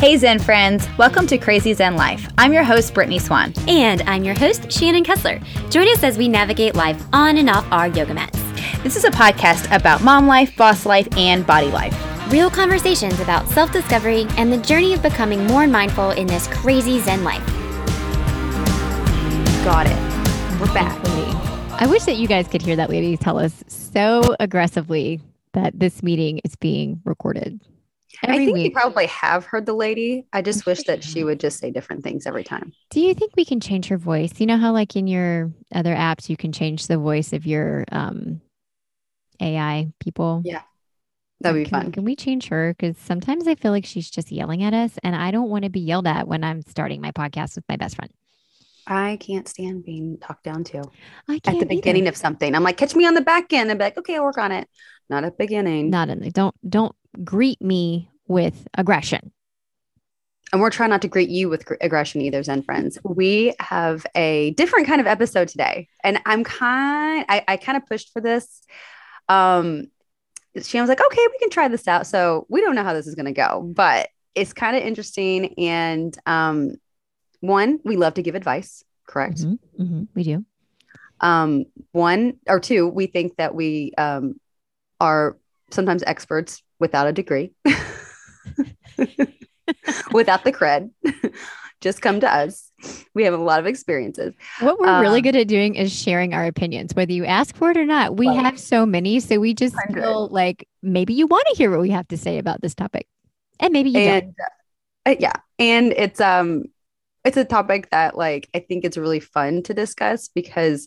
[0.00, 0.88] Hey, Zen friends.
[0.96, 2.26] Welcome to Crazy Zen Life.
[2.38, 3.52] I'm your host, Brittany Swan.
[3.68, 5.38] And I'm your host, Shannon Kessler.
[5.68, 8.40] Join us as we navigate life on and off our yoga mats.
[8.82, 11.94] This is a podcast about mom life, boss life, and body life.
[12.32, 16.98] Real conversations about self discovery and the journey of becoming more mindful in this crazy
[17.00, 17.46] Zen life.
[19.66, 20.58] Got it.
[20.58, 20.98] We're back.
[21.78, 25.20] I wish that you guys could hear that lady tell us so aggressively
[25.52, 27.60] that this meeting is being recorded.
[28.22, 28.64] I think week.
[28.64, 30.26] we probably have heard the lady.
[30.32, 32.72] I just wish that she would just say different things every time.
[32.90, 34.38] Do you think we can change her voice?
[34.38, 37.84] You know how like in your other apps you can change the voice of your
[37.90, 38.40] um
[39.40, 40.42] AI people?
[40.44, 40.62] Yeah.
[41.40, 41.92] That'd be can, fun.
[41.92, 42.74] Can we change her?
[42.78, 45.70] Because sometimes I feel like she's just yelling at us, and I don't want to
[45.70, 48.12] be yelled at when I'm starting my podcast with my best friend.
[48.86, 50.82] I can't stand being talked down to.
[51.28, 52.10] at the beginning either.
[52.10, 52.54] of something.
[52.54, 54.52] I'm like, catch me on the back end and be like, okay, I'll work on
[54.52, 54.68] it.
[55.08, 55.90] Not at beginning.
[55.90, 56.94] Not in the don't don't
[57.24, 59.32] greet me with aggression.
[60.52, 62.96] And we're trying not to greet you with aggression either, Zen friends.
[63.04, 65.88] We have a different kind of episode today.
[66.04, 68.62] And I'm kind, I, I kind of pushed for this.
[69.28, 69.88] Um,
[70.62, 72.06] she was like, okay, we can try this out.
[72.06, 75.54] So we don't know how this is going to go, but it's kind of interesting.
[75.58, 76.76] And um,
[77.40, 79.38] one, we love to give advice, correct?
[79.38, 80.44] Mm-hmm, mm-hmm, we do.
[81.20, 84.40] Um, one or two, we think that we um,
[85.00, 85.36] are
[85.70, 87.52] sometimes experts without a degree.
[90.12, 90.90] without the cred.
[91.80, 92.70] Just come to us.
[93.14, 94.34] We have a lot of experiences.
[94.60, 97.70] What we're um, really good at doing is sharing our opinions, whether you ask for
[97.70, 98.18] it or not.
[98.18, 99.18] We have so many.
[99.20, 102.36] So we just feel like maybe you want to hear what we have to say
[102.36, 103.06] about this topic.
[103.58, 105.14] And maybe you and, don't.
[105.14, 105.32] Uh, yeah.
[105.58, 106.64] And it's um
[107.24, 110.86] it's a topic that like I think it's really fun to discuss because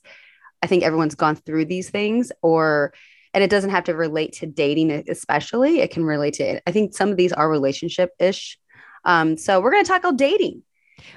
[0.61, 2.93] I think everyone's gone through these things or
[3.33, 6.93] and it doesn't have to relate to dating especially it can relate to i think
[6.93, 8.57] some of these are relationship ish
[9.05, 10.63] um, so we're going to talk about dating.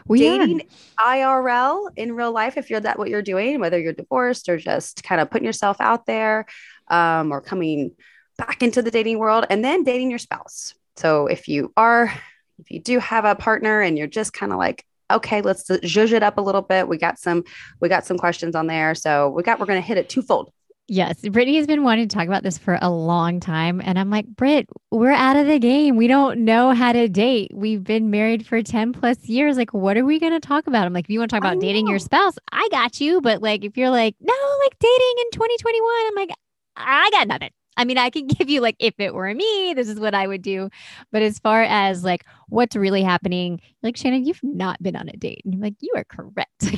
[0.07, 0.63] We dating
[0.99, 1.25] are.
[1.45, 5.05] irl in real life if you're that what you're doing whether you're divorced or just
[5.05, 6.47] kind of putting yourself out there
[6.89, 7.93] um, or coming
[8.37, 10.75] back into the dating world and then dating your spouse.
[10.97, 12.13] So if you are
[12.59, 16.13] if you do have a partner and you're just kind of like okay let's zhuzh
[16.13, 17.45] it up a little bit we got some
[17.81, 18.95] we got some questions on there.
[18.95, 20.53] So we got we're going to hit it twofold
[20.89, 23.83] Yes, Brittany has been wanting to talk about this for a long time.
[23.85, 25.97] And I'm like, Britt, we're out of the game.
[25.97, 27.51] We don't know how to date.
[27.53, 29.57] We've been married for 10 plus years.
[29.57, 30.87] Like, what are we going to talk about?
[30.87, 33.21] I'm like, if you want to talk about dating your spouse, I got you.
[33.21, 34.33] But like, if you're like, no,
[34.65, 36.31] like dating in 2021, I'm like,
[36.77, 37.51] I got nothing.
[37.77, 40.29] I mean, I can give you like, if it were me, this is what I
[40.29, 40.71] would do.
[41.11, 45.17] But as far as like what's really happening, like, Shannon, you've not been on a
[45.17, 45.43] date.
[45.45, 46.71] And you're like, you are correct.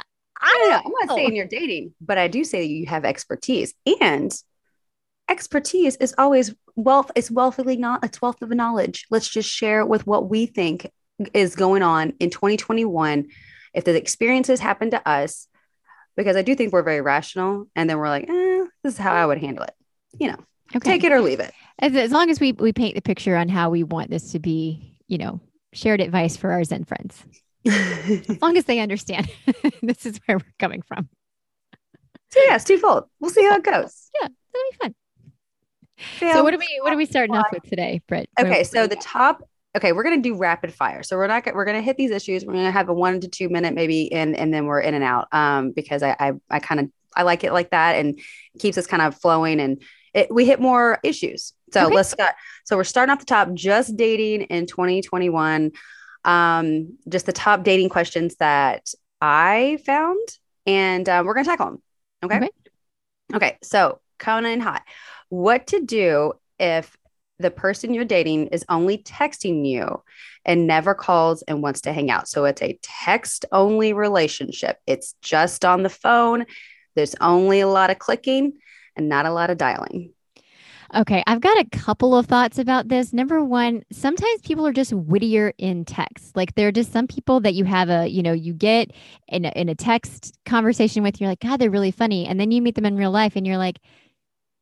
[0.42, 0.82] I don't know.
[0.84, 3.74] I'm not saying you're dating, but I do say that you have expertise.
[4.00, 4.32] And
[5.28, 9.06] expertise is always wealth, it's wealthily not it's wealth of knowledge.
[9.10, 10.90] Let's just share with what we think
[11.32, 13.28] is going on in 2021.
[13.72, 15.46] If the experiences happen to us,
[16.16, 19.14] because I do think we're very rational, and then we're like, eh, this is how
[19.14, 19.74] I would handle it.
[20.18, 20.38] You know,
[20.76, 20.90] okay.
[20.90, 21.54] take it or leave it.
[21.78, 24.38] As, as long as we we paint the picture on how we want this to
[24.38, 25.40] be, you know,
[25.72, 27.24] shared advice for our Zen friends
[27.66, 29.30] as long as they understand
[29.82, 31.08] this is where we're coming from.
[32.30, 33.04] So yeah, it's twofold.
[33.20, 34.10] We'll see how it goes.
[34.20, 34.94] Yeah, that'll be fun.
[36.20, 38.28] Yeah, so what are we what are we starting off with today, Britt?
[38.40, 39.42] Okay, so the top.
[39.76, 41.02] Okay, we're gonna do rapid fire.
[41.02, 42.44] So we're not we're gonna hit these issues.
[42.44, 45.04] We're gonna have a one to two minute maybe, in, and then we're in and
[45.04, 45.28] out.
[45.32, 48.18] Um, because I I, I kind of I like it like that and
[48.58, 49.82] keeps us kind of flowing and
[50.14, 51.52] it, we hit more issues.
[51.72, 51.94] So okay.
[51.94, 52.34] let's get.
[52.64, 53.52] So we're starting off the top.
[53.54, 55.72] Just dating in 2021
[56.24, 60.28] um, just the top dating questions that I found,
[60.66, 61.82] and uh, we're going to tackle them.
[62.24, 62.36] Okay?
[62.36, 62.50] okay.
[63.34, 63.58] Okay.
[63.62, 64.82] So, Conan hot.
[65.28, 66.96] What to do if
[67.38, 70.02] the person you're dating is only texting you
[70.44, 72.28] and never calls and wants to hang out.
[72.28, 74.78] So it's a text only relationship.
[74.86, 76.46] It's just on the phone.
[76.94, 78.54] There's only a lot of clicking
[78.96, 80.12] and not a lot of dialing.
[80.94, 83.14] Okay, I've got a couple of thoughts about this.
[83.14, 86.36] Number one, sometimes people are just wittier in text.
[86.36, 88.90] Like there are just some people that you have a, you know, you get
[89.28, 92.26] in a, in a text conversation with, you're like, God, they're really funny.
[92.26, 93.78] And then you meet them in real life and you're like,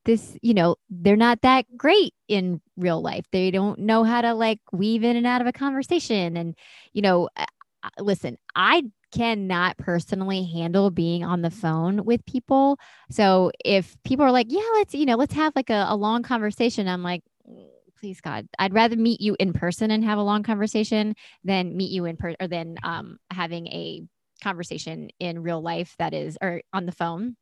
[0.04, 3.26] this, you know, they're not that great in real life.
[3.32, 6.36] They don't know how to like weave in and out of a conversation.
[6.36, 6.56] And,
[6.92, 7.46] you know, uh,
[7.82, 12.78] uh, listen, I cannot personally handle being on the phone with people.
[13.10, 16.22] So if people are like, yeah, let's, you know, let's have like a, a long
[16.22, 17.66] conversation, I'm like, mm,
[17.98, 21.14] please God, I'd rather meet you in person and have a long conversation
[21.44, 24.02] than meet you in person or than um, having a
[24.42, 27.36] conversation in real life that is, or on the phone.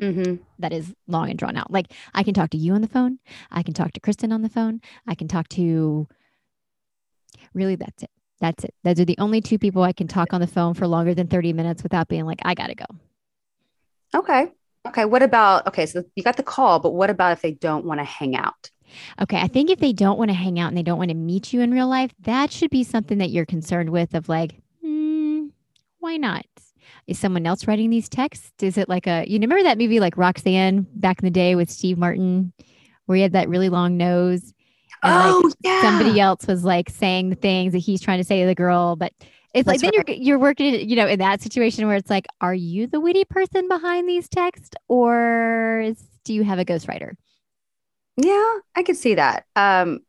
[0.00, 0.36] Mm-hmm.
[0.60, 1.72] That is long and drawn out.
[1.72, 3.18] Like I can talk to you on the phone.
[3.50, 4.80] I can talk to Kristen on the phone.
[5.08, 6.06] I can talk to
[7.54, 8.10] Really, that's it.
[8.40, 8.74] That's it.
[8.84, 11.26] Those are the only two people I can talk on the phone for longer than
[11.26, 12.84] 30 minutes without being like, I got to go.
[14.14, 14.52] Okay.
[14.86, 15.04] Okay.
[15.04, 18.00] What about, okay, so you got the call, but what about if they don't want
[18.00, 18.70] to hang out?
[19.20, 19.38] Okay.
[19.38, 21.52] I think if they don't want to hang out and they don't want to meet
[21.52, 25.48] you in real life, that should be something that you're concerned with of like, hmm,
[25.98, 26.46] why not?
[27.06, 28.62] Is someone else writing these texts?
[28.62, 31.70] Is it like a, you remember that movie like Roxanne back in the day with
[31.70, 32.52] Steve Martin,
[33.06, 34.54] where he had that really long nose?
[35.02, 35.80] Oh, like yeah.
[35.82, 38.96] somebody else was like saying the things that he's trying to say to the girl,
[38.96, 39.12] but
[39.54, 40.08] it's That's like then right.
[40.08, 43.24] you're you're working, you know, in that situation where it's like, are you the witty
[43.24, 47.12] person behind these texts, or is, do you have a ghostwriter?
[48.16, 49.44] Yeah, I could see that.
[49.56, 50.00] Um,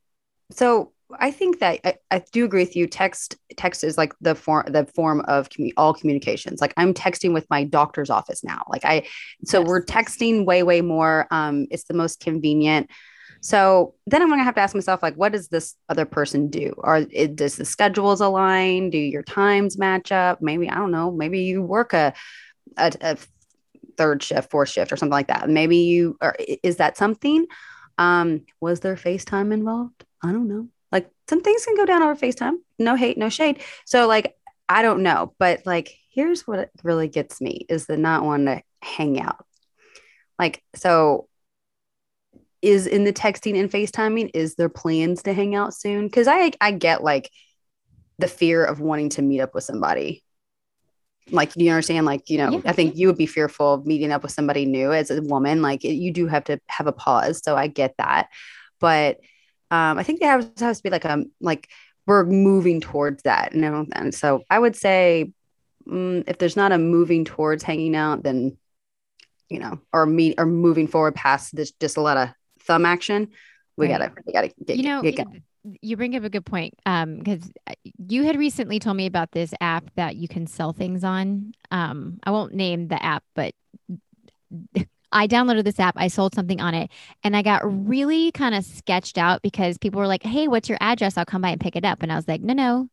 [0.52, 2.86] so I think that I, I, do agree with you.
[2.86, 6.62] Text text is like the form the form of commu- all communications.
[6.62, 8.64] Like I'm texting with my doctor's office now.
[8.68, 9.08] Like I,
[9.46, 9.68] so yes.
[9.68, 11.28] we're texting way way more.
[11.32, 12.90] Um, it's the most convenient.
[13.42, 16.74] So then I'm gonna have to ask myself, like, what does this other person do?
[16.78, 18.90] Or it, does the schedules align?
[18.90, 20.42] Do your times match up?
[20.42, 21.12] Maybe I don't know.
[21.12, 22.14] Maybe you work a,
[22.78, 23.18] a, a
[23.98, 25.50] third shift, fourth shift, or something like that.
[25.50, 27.46] Maybe you or is that something?
[27.98, 30.06] Um, was there FaceTime involved?
[30.24, 30.68] I don't know.
[30.92, 32.58] Like some things can go down over FaceTime.
[32.78, 33.62] No hate, no shade.
[33.86, 34.36] So like
[34.68, 38.64] I don't know, but like here's what really gets me is the not wanting to
[38.82, 39.46] hang out.
[40.38, 41.29] Like so
[42.62, 46.10] is in the texting and FaceTiming, is there plans to hang out soon?
[46.10, 47.32] Cause I I get like
[48.18, 50.24] the fear of wanting to meet up with somebody.
[51.32, 52.62] Like you understand, like, you know, yeah.
[52.66, 55.62] I think you would be fearful of meeting up with somebody new as a woman.
[55.62, 57.42] Like it, you do have to have a pause.
[57.44, 58.30] So I get that.
[58.80, 59.18] But
[59.72, 61.70] um, I think there has, has to be like a like
[62.08, 63.54] we're moving towards that.
[63.54, 65.32] And, and so I would say
[65.88, 68.58] mm, if there's not a moving towards hanging out, then
[69.50, 72.30] you know, or meet or moving forward past this just a lot of
[72.70, 73.30] thumb action,
[73.76, 74.00] we right.
[74.00, 75.28] gotta we gotta get you know get
[75.82, 77.74] you bring up a good point um because uh,
[78.08, 82.18] you had recently told me about this app that you can sell things on um
[82.24, 83.54] i won't name the app but
[85.12, 86.92] I downloaded this app, I sold something on it,
[87.24, 90.78] and I got really kind of sketched out because people were like, Hey, what's your
[90.82, 91.18] address?
[91.18, 92.04] I'll come by and pick it up.
[92.04, 92.90] And I was like, No, no,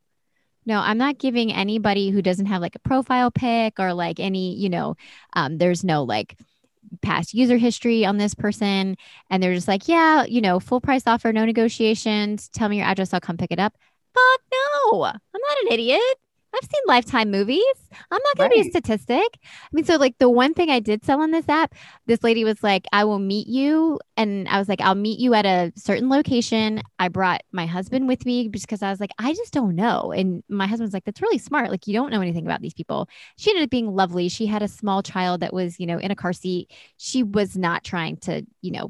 [0.65, 4.55] no, I'm not giving anybody who doesn't have like a profile pic or like any,
[4.55, 4.95] you know,
[5.33, 6.35] um, there's no like
[7.01, 8.97] past user history on this person.
[9.29, 12.49] And they're just like, Yeah, you know, full price offer, no negotiations.
[12.49, 13.77] Tell me your address, I'll come pick it up.
[14.13, 16.01] Fuck no, I'm not an idiot.
[16.53, 17.63] I've seen lifetime movies.
[18.11, 18.57] I'm not going right.
[18.57, 19.39] to be a statistic.
[19.43, 22.43] I mean, so like the one thing I did sell on this app, this lady
[22.43, 23.99] was like, I will meet you.
[24.15, 26.81] And I was like, I'll meet you at a certain location.
[26.99, 30.11] I brought my husband with me because I was like, I just don't know.
[30.11, 31.69] And my husband's like, that's really smart.
[31.69, 33.07] Like, you don't know anything about these people.
[33.37, 34.29] She ended up being lovely.
[34.29, 36.71] She had a small child that was, you know, in a car seat.
[36.97, 38.89] She was not trying to, you know,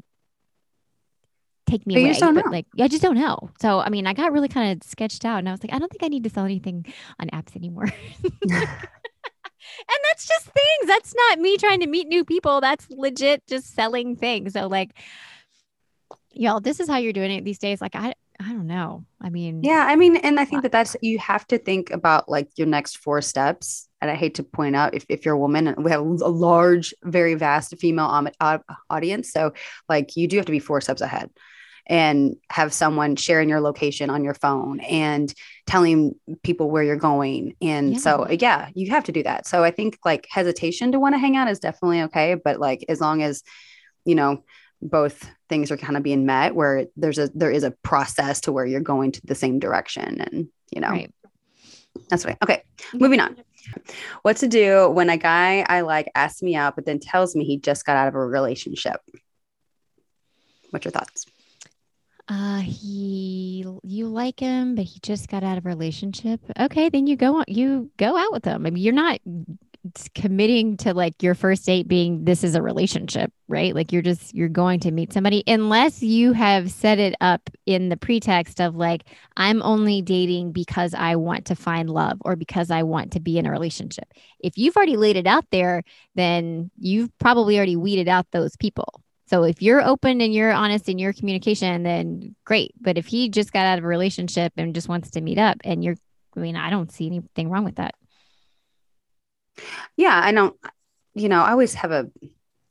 [1.68, 2.42] take me but away.
[2.42, 3.50] but like, I just don't know.
[3.60, 5.78] So, I mean, I got really kind of sketched out and I was like, I
[5.78, 6.86] don't think I need to sell anything
[7.20, 7.84] on apps anymore.
[8.22, 10.86] and that's just things.
[10.86, 12.60] That's not me trying to meet new people.
[12.60, 14.54] That's legit just selling things.
[14.54, 14.92] So, like,
[16.32, 17.80] y'all, this is how you're doing it these days.
[17.80, 19.04] Like, I, I don't know.
[19.20, 21.90] I mean, yeah, I mean, and I think uh, that that's you have to think
[21.90, 23.88] about like your next four steps.
[24.00, 26.94] And I hate to point out if, if you're a woman, we have a large,
[27.02, 29.32] very vast female um, uh, audience.
[29.32, 29.52] So,
[29.88, 31.30] like, you do have to be four steps ahead
[31.88, 35.32] and have someone sharing your location on your phone and
[35.66, 37.56] telling people where you're going.
[37.62, 37.98] And yeah.
[37.98, 39.46] so, yeah, you have to do that.
[39.46, 42.34] So I think like hesitation to want to hang out is definitely okay.
[42.34, 43.42] But like, as long as,
[44.04, 44.44] you know,
[44.80, 48.52] both things are kind of being met where there's a there is a process to
[48.52, 51.12] where you're going to the same direction and you know right.
[52.08, 52.98] that's right okay mm-hmm.
[52.98, 53.36] moving on
[54.22, 57.44] what to do when a guy i like asks me out but then tells me
[57.44, 59.00] he just got out of a relationship
[60.70, 61.26] what's your thoughts
[62.28, 66.40] uh, he, you like him, but he just got out of a relationship.
[66.60, 68.66] Okay, then you go on, you go out with him.
[68.66, 69.20] I mean, you're not
[70.14, 73.74] committing to like your first date being this is a relationship, right?
[73.74, 77.88] Like you're just you're going to meet somebody unless you have set it up in
[77.88, 79.04] the pretext of like
[79.36, 83.38] I'm only dating because I want to find love or because I want to be
[83.38, 84.12] in a relationship.
[84.40, 85.82] If you've already laid it out there,
[86.14, 89.02] then you've probably already weeded out those people.
[89.28, 92.72] So if you're open and you're honest in your communication, then great.
[92.80, 95.58] But if he just got out of a relationship and just wants to meet up
[95.64, 95.96] and you're,
[96.34, 97.94] I mean, I don't see anything wrong with that.
[99.96, 100.56] Yeah, I don't,
[101.14, 102.10] you know, I always have a,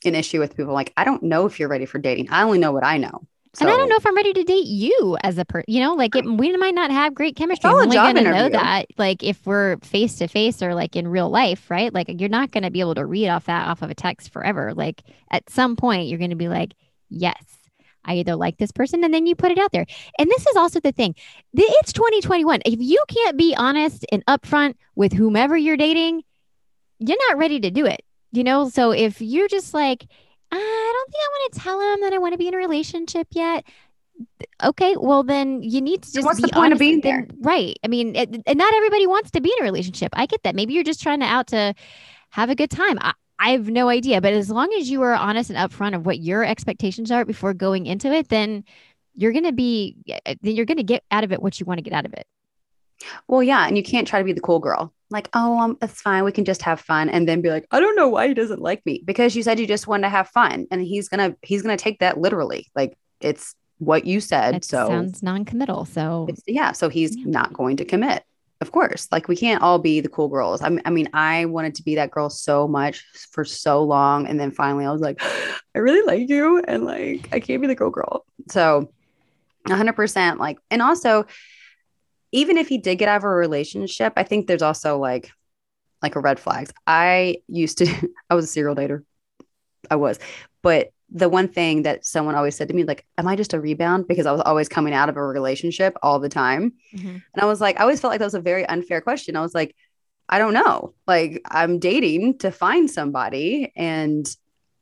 [0.03, 2.29] an issue with people like, I don't know if you're ready for dating.
[2.31, 3.27] I only know what I know.
[3.53, 5.65] So, and I don't know if I'm ready to date you as a person.
[5.67, 7.69] You know, like it, we might not have great chemistry.
[7.69, 11.07] I'm only going to know that, like, if we're face to face or like in
[11.07, 11.93] real life, right?
[11.93, 14.31] Like, you're not going to be able to read off that off of a text
[14.31, 14.73] forever.
[14.73, 15.01] Like,
[15.31, 16.73] at some point, you're going to be like,
[17.09, 17.41] yes,
[18.05, 19.85] I either like this person, and then you put it out there.
[20.17, 21.15] And this is also the thing
[21.53, 22.61] it's 2021.
[22.65, 26.23] If you can't be honest and upfront with whomever you're dating,
[26.99, 28.01] you're not ready to do it.
[28.31, 30.05] You know, so if you're just like,
[30.51, 32.53] Uh, I don't think I want to tell him that I want to be in
[32.53, 33.65] a relationship yet.
[34.63, 36.25] Okay, well then you need to just.
[36.25, 37.77] What's the point of being then- Right.
[37.83, 40.09] I mean, it, and not everybody wants to be in a relationship.
[40.13, 40.55] I get that.
[40.55, 41.73] Maybe you're just trying to out to
[42.31, 42.97] have a good time.
[43.01, 46.05] I, I have no idea, but as long as you are honest and upfront of
[46.05, 48.63] what your expectations are before going into it, then
[49.15, 49.97] you're gonna be.
[50.07, 52.05] Eh, eh, then you're gonna get out of it what you want to get out
[52.05, 52.25] of it.
[53.27, 54.91] Well, yeah, and you can't try to be the cool girl.
[55.09, 56.23] Like, oh, um, it's fine.
[56.25, 58.61] We can just have fun, and then be like, I don't know why he doesn't
[58.61, 61.61] like me because you said you just wanted to have fun, and he's gonna he's
[61.61, 62.67] gonna take that literally.
[62.75, 64.55] Like, it's what you said.
[64.55, 65.85] It so sounds non-committal.
[65.85, 67.25] So it's, yeah, so he's Yeah.
[67.27, 68.23] not going to commit.
[68.59, 70.63] Of course, like we can't all be the cool girls.
[70.63, 74.25] I mean, I mean, I wanted to be that girl so much for so long,
[74.25, 75.21] and then finally, I was like,
[75.75, 78.25] I really like you, and like I can't be the girl girl.
[78.49, 78.91] So,
[79.67, 80.39] hundred percent.
[80.39, 81.27] Like, and also,
[82.31, 85.31] even if he did get out of a relationship, I think there's also like,
[86.01, 86.71] like a red flags.
[86.85, 87.87] I used to,
[88.29, 89.03] I was a serial dater.
[89.89, 90.19] I was,
[90.61, 93.59] but the one thing that someone always said to me, like, am I just a
[93.61, 94.07] rebound?
[94.07, 96.73] Because I was always coming out of a relationship all the time.
[96.93, 97.23] Mhm.
[97.33, 99.37] And I was like, I always felt like that was a very unfair question.
[99.37, 99.73] I was like,
[100.27, 100.93] I don't know.
[101.07, 103.71] Like, I'm dating to find somebody.
[103.77, 104.27] And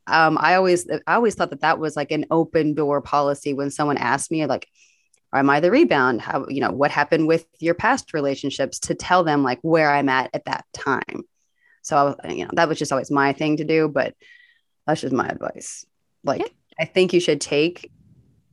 [0.07, 3.69] um, I always, I always thought that that was like an open door policy when
[3.69, 4.67] someone asked me, like,
[5.39, 6.21] am I the rebound?
[6.21, 10.09] How, you know, what happened with your past relationships to tell them like where I'm
[10.09, 11.23] at at that time.
[11.81, 13.87] So, I was, you know, that was just always my thing to do.
[13.87, 14.15] But
[14.87, 15.85] that's just my advice.
[16.23, 16.47] Like, Yeah.
[16.79, 17.91] I think you should take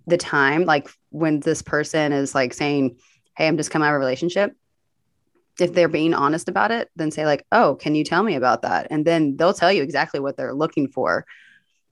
[0.07, 2.99] the time, like when this person is like saying,
[3.37, 4.55] Hey, I'm just coming out of a relationship.
[5.61, 8.63] If they're being honest about it, then say, like, oh, can you tell me about
[8.63, 8.87] that?
[8.91, 11.27] And then they'll tell you exactly what they're looking for,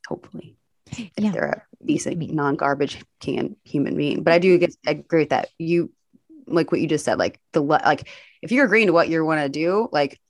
[0.08, 0.56] hopefully.
[0.90, 1.30] If Yeah.
[1.30, 4.22] they're decent, non-garbage can human being.
[4.22, 5.48] But I do get, I agree with that.
[5.58, 5.92] You
[6.46, 8.08] like what you just said, like the like
[8.42, 10.20] if you're agreeing to what you want to do, like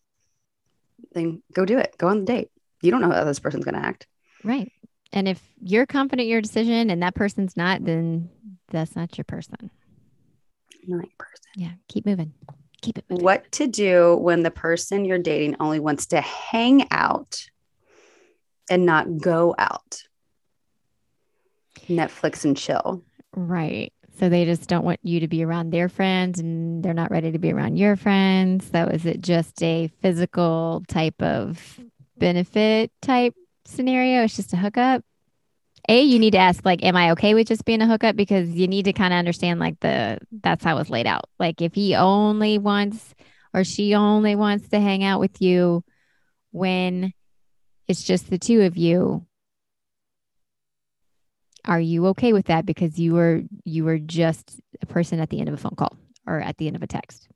[1.12, 1.94] then go do it.
[1.98, 2.50] Go on the date.
[2.82, 4.06] You don't know how this person's gonna act.
[4.44, 4.70] Right.
[5.12, 8.30] And if you're confident in your decision and that person's not, then
[8.68, 9.70] that's not your person.
[10.86, 11.44] Not your person.
[11.56, 11.72] Yeah.
[11.88, 12.32] Keep moving.
[12.80, 13.24] Keep it moving.
[13.24, 17.44] What to do when the person you're dating only wants to hang out
[18.70, 20.02] and not go out?
[21.88, 23.02] Netflix and chill.
[23.34, 23.92] Right.
[24.18, 27.32] So they just don't want you to be around their friends and they're not ready
[27.32, 28.68] to be around your friends.
[28.70, 31.80] So is it just a physical type of
[32.18, 33.34] benefit type
[33.64, 34.24] scenario?
[34.24, 35.02] It's just a hookup.
[35.88, 38.14] A, you need to ask, like, am I okay with just being a hookup?
[38.14, 41.24] Because you need to kind of understand, like, the that's how it's laid out.
[41.38, 43.14] Like, if he only wants
[43.54, 45.82] or she only wants to hang out with you
[46.52, 47.12] when
[47.88, 49.26] it's just the two of you,
[51.64, 55.38] are you okay with that because you were you were just a person at the
[55.38, 57.28] end of a phone call or at the end of a text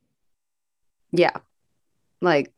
[1.12, 1.36] Yeah.
[2.20, 2.52] Like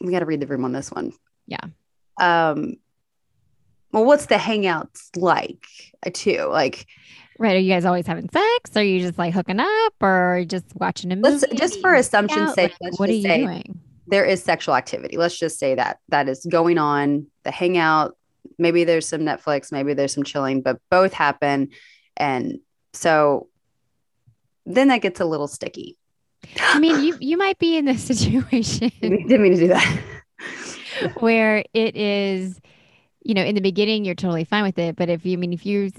[0.00, 1.12] we gotta read the room on this one.
[1.46, 1.64] Yeah.
[2.20, 2.76] Um
[3.92, 5.66] well, what's the hangouts like
[6.04, 6.44] uh, too?
[6.50, 6.86] Like
[7.38, 10.66] right are you guys always having sex are you just like hooking up or just
[10.74, 13.80] watching a movie let's just for assumption's sake, Like, let's what are you say doing
[14.10, 15.16] there is sexual activity.
[15.16, 18.16] Let's just say that that is going on, the hangout,
[18.60, 21.70] maybe there's some Netflix, maybe there's some chilling, but both happen.
[22.16, 22.60] And
[22.92, 23.48] so
[24.66, 25.96] then that gets a little sticky.
[26.60, 30.00] i mean you you might be in this situation Didn't mean to do that.
[31.20, 32.58] where it is
[33.22, 35.52] you know in the beginning you're totally fine with it but if you I mean
[35.52, 35.90] if you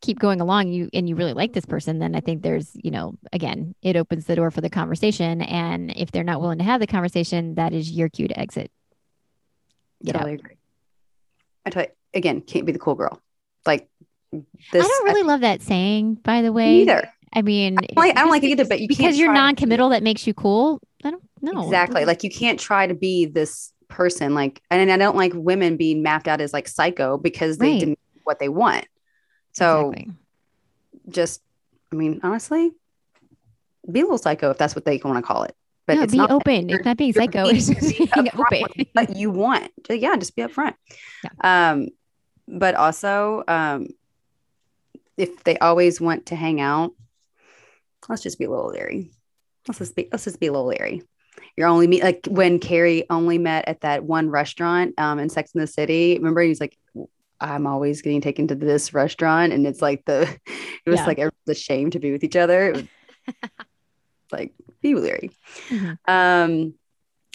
[0.00, 2.90] keep going along you and you really like this person then i think there's you
[2.90, 6.64] know again it opens the door for the conversation and if they're not willing to
[6.64, 8.70] have the conversation that is your cue to exit
[10.04, 10.56] get out agree.
[11.66, 13.20] I tell you, again, can't be the cool girl.
[13.66, 13.88] Like
[14.32, 14.44] this.
[14.74, 17.08] i don't really love that saying by the way either.
[17.32, 19.32] i mean I don't like, I don't like it either, because- but you because you're
[19.32, 22.04] non-committal that makes you cool i don't know Exactly.
[22.04, 24.34] Like you can't try to be this person.
[24.34, 27.80] Like, and I don't like women being mapped out as like psycho because they Right.
[27.80, 28.86] didn't what they want.
[29.52, 30.12] So Exactly.
[31.08, 31.42] just,
[31.92, 32.70] I mean, honestly,
[33.90, 35.56] be a little psycho if that's what they want to call it.
[35.98, 37.66] But no, be open You're- it's not being psycho being- it's
[37.96, 39.70] just being open what you want.
[39.88, 40.74] Yeah, just be upfront.
[41.42, 41.88] Um,
[42.48, 43.88] but also, um,
[45.16, 46.92] if they always want to hang out,
[48.08, 49.10] let's just be a little leery.
[49.68, 51.02] Let's just be let's just be a little leery.
[51.56, 55.52] You're only meet like when Carrie only met at that one restaurant um in Sex
[55.54, 56.16] in the City.
[56.16, 56.76] Remember, he's like,
[57.40, 60.22] I'm always getting taken to this restaurant, and it's like the
[60.86, 61.06] it was Yeah.
[61.06, 62.74] like everyone's ashamed to be with each other.
[64.32, 65.30] Like, be leery.
[65.68, 65.98] Mhm.
[66.08, 66.74] Um,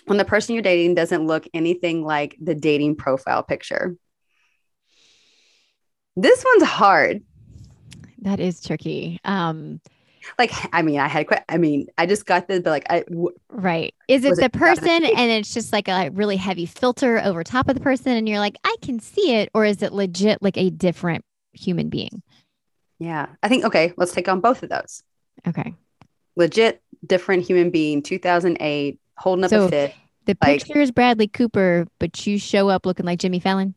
[0.06, 3.96] when the person you're dating doesn't look anything like the dating profile picture.
[6.16, 7.24] This one's hard.
[8.20, 9.20] That is tricky.
[9.26, 9.82] Um,
[10.40, 11.44] like I mean, I had quite.
[11.50, 13.02] I mean, I just got this, but like I.
[13.02, 13.94] W- right.
[14.08, 17.68] Is it the it person and it's just like a really heavy filter over top
[17.68, 20.58] of the person and you're like, I can see it, or is it legit like
[20.58, 21.24] a different
[21.54, 22.22] human being?
[22.98, 23.94] yeah, I think okay.
[23.98, 25.04] Let's take on both of those.
[25.48, 25.76] Okay.
[26.38, 28.02] Legit, different human being.
[28.02, 29.94] 2008, holding up So- a fit.
[30.26, 33.76] The Like- picture is Bradley Cooper, but you show up looking like Jimmy Fallon.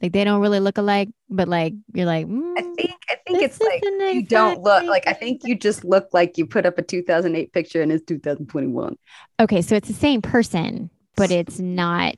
[0.00, 2.92] Like they don't really look alike, but like you're like, I "Mm, think.
[3.10, 5.08] I think it's like isn't you don't look like.
[5.08, 8.96] I think you just look like you put up a 2008 picture and it's 2021.
[9.40, 12.14] Okay, so it's the same person, but it's not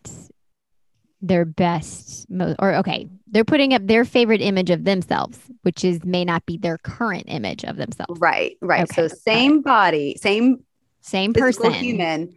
[1.23, 6.05] their best mo- or okay, they're putting up their favorite image of themselves, which is
[6.05, 8.21] may not be their current image of themselves.
[8.21, 8.57] Right.
[8.61, 8.91] Right.
[8.91, 10.65] Okay, So same body, same
[11.03, 12.35] Same person, human,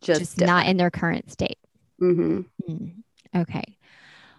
[0.00, 1.58] just, just, not in their current state.
[1.98, 3.02] hmm Mm,
[3.34, 3.76] Okay.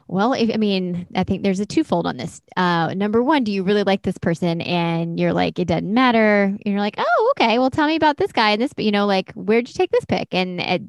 [0.08, 2.42] Well, if, I mean, I think there's a twofold on this.
[2.58, 4.62] Uh, number one, do you really like this person?
[4.62, 6.44] And you're like, it doesn't matter.
[6.44, 7.58] And you're like, oh, okay.
[7.58, 9.92] Well, tell me about this guy and this, but you know, like, where'd you take
[9.92, 10.28] this pic?
[10.34, 10.80] And uh,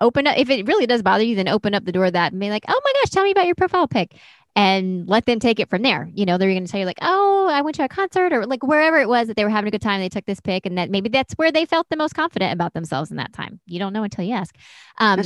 [0.00, 2.32] open up, if it really does bother you, then open up the door of that
[2.32, 4.14] and be like, oh my gosh, tell me about your profile pic
[4.56, 6.08] and let them take it from there.
[6.14, 8.46] You know, they're going to tell you, like, oh, I went to a concert or
[8.46, 10.00] like wherever it was that they were having a good time.
[10.00, 12.72] They took this pic and that maybe that's where they felt the most confident about
[12.74, 13.60] themselves in that time.
[13.66, 14.54] You don't know until you ask.
[14.98, 15.20] Um,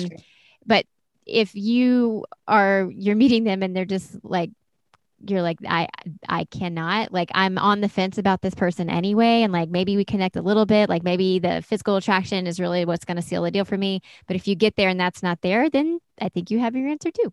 [0.66, 0.86] but
[1.26, 4.50] if you are you're meeting them and they're just like
[5.26, 5.88] you're like i
[6.28, 10.04] i cannot like i'm on the fence about this person anyway and like maybe we
[10.04, 13.42] connect a little bit like maybe the physical attraction is really what's going to seal
[13.42, 16.28] the deal for me but if you get there and that's not there then i
[16.28, 17.32] think you have your answer too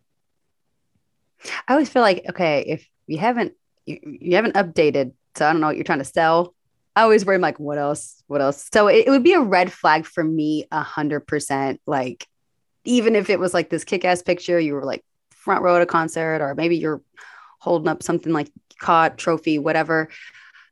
[1.68, 3.54] I always feel like okay, if you haven't
[3.86, 6.54] you, you haven't updated, so I don't know what you're trying to sell.
[6.96, 8.24] I always worry, I'm like, what else?
[8.28, 8.70] What else?
[8.74, 11.82] So it, it would be a red flag for me, a hundred percent.
[11.86, 12.26] Like,
[12.84, 15.86] even if it was like this kick-ass picture, you were like front row at a
[15.86, 17.02] concert, or maybe you're
[17.66, 20.08] holding up something like caught trophy, whatever.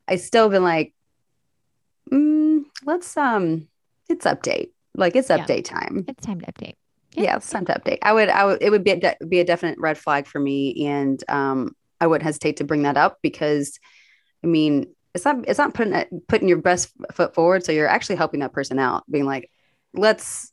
[0.07, 0.93] I still been like,
[2.11, 3.67] mm, let's um,
[4.07, 4.69] it's update.
[4.95, 5.39] Like it's Yeah.
[5.39, 6.75] update time it's time to update
[7.15, 7.35] yeah, Yeah.
[7.37, 7.99] it's time to update.
[8.01, 10.39] I would, I would, it would be a de- be a definite red flag for
[10.39, 13.79] me, and um, I wouldn't hesitate to bring that up because,
[14.43, 15.93] I mean, it's not, it's not putting
[16.27, 17.63] putting your best foot forward.
[17.65, 19.51] So you're actually helping that person out, being like,
[19.93, 20.51] let's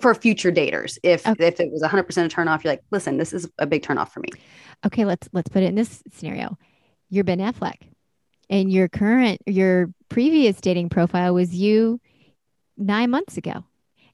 [0.00, 0.98] for future daters.
[1.02, 1.46] If Okay.
[1.46, 3.82] if it was 100 percent a turn off, you're like, listen, this is a big
[3.82, 4.28] turn off for me.
[4.86, 6.56] okay let's let's put it in this scenario
[7.08, 7.88] you're ben affleck
[8.50, 12.00] and your current your previous dating profile was you
[12.76, 13.64] nine months ago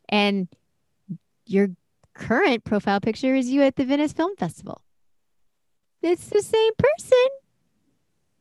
[0.09, 0.49] and
[1.47, 1.69] your
[2.15, 4.83] current profile picture is you at the venice film festival
[6.03, 7.29] it's the same person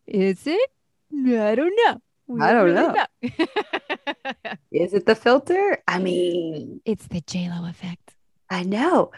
[0.08, 0.70] is it
[1.14, 2.94] i don't know We I don't really know.
[2.94, 3.06] know.
[4.72, 5.78] Is it the filter?
[5.88, 8.16] I mean, it's the j-lo effect
[8.50, 9.12] I know.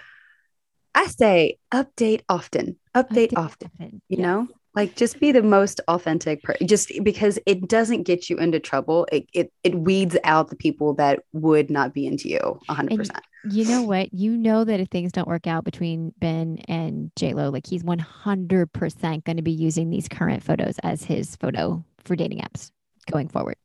[0.95, 3.69] I say update often, update, often.
[3.79, 4.25] often you Yes.
[4.25, 8.59] know like just be the most authentic person, just because it doesn't get you into
[8.59, 13.23] trouble it, it it weeds out the people that would not be into you 100%
[13.43, 14.13] You know what?
[14.13, 17.83] You know that if things don't work out between Ben and J Lo, like he's
[17.83, 22.39] one hundred percent going to be using these current photos as his photo for dating
[22.39, 22.71] apps
[23.11, 23.55] going forward.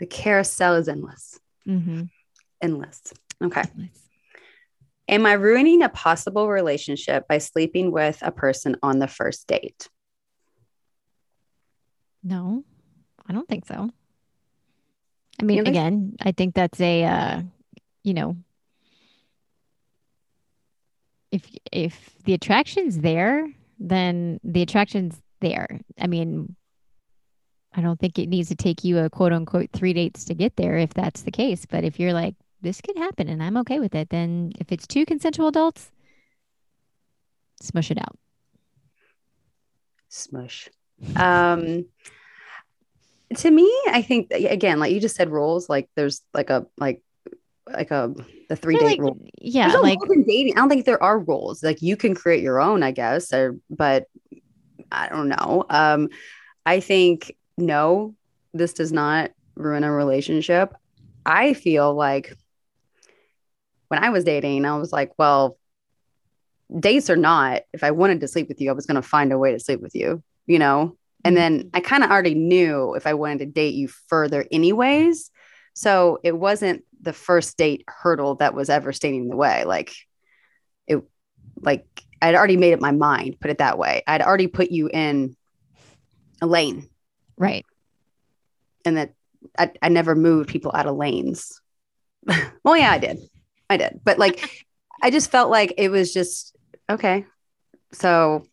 [0.00, 2.02] the carousel is endless Mm-hmm.
[2.62, 3.64] endless okay
[5.08, 9.88] am i ruining a possible relationship by sleeping with a person on the first date
[12.22, 12.64] No,
[13.28, 13.88] I don't think so.
[15.40, 15.70] I mean, so?
[15.70, 17.42] again, I think that's a, uh,
[18.02, 18.36] you know,
[21.30, 23.46] if if the attraction's there,
[23.78, 25.80] then the attraction's there.
[26.00, 26.56] I mean,
[27.76, 30.56] I don't think it needs to take you a quote unquote three dates to get
[30.56, 31.66] there if that's the case.
[31.66, 34.86] But if you're like, this could happen and I'm okay with it, then if it's
[34.86, 35.90] two consensual adults,
[37.60, 38.18] smush it out.
[40.08, 40.68] smush
[41.16, 41.84] um
[43.34, 47.02] to me i think again like you just said rules like there's like a like
[47.66, 48.14] like a
[48.48, 50.54] the three date like- rule Yeah, no like in dating.
[50.56, 51.62] I don't think there are rules.
[51.62, 54.06] Like you can create your own, I guess, or but
[54.92, 55.64] I don't know.
[55.68, 56.08] Um,
[56.64, 58.14] I think no,
[58.52, 60.74] this does not ruin a relationship.
[61.24, 62.36] I feel like
[63.88, 65.58] when I was dating, I was like, well,
[66.78, 69.32] dates or not, if I wanted to sleep with you, I was going to find
[69.32, 70.96] a way to sleep with you, you know?
[71.24, 71.68] And then mm-hmm.
[71.74, 75.30] I kind of already knew if I wanted to date you further, anyways.
[75.74, 79.64] So it wasn't the first date hurdle that was ever standing in the way.
[79.64, 79.94] Like
[80.86, 81.02] it,
[81.60, 81.86] like
[82.22, 84.02] I'd already made up my mind, put it that way.
[84.06, 85.36] I'd already put you in
[86.40, 86.88] a lane
[87.36, 87.64] right.
[88.84, 89.14] and that
[89.58, 91.60] I, I never moved people out of lanes.
[92.64, 93.18] well, yeah, I did.
[93.68, 94.00] I did.
[94.04, 94.66] But like,
[95.02, 96.56] I just felt like it was just
[96.90, 97.24] okay.
[97.92, 98.44] So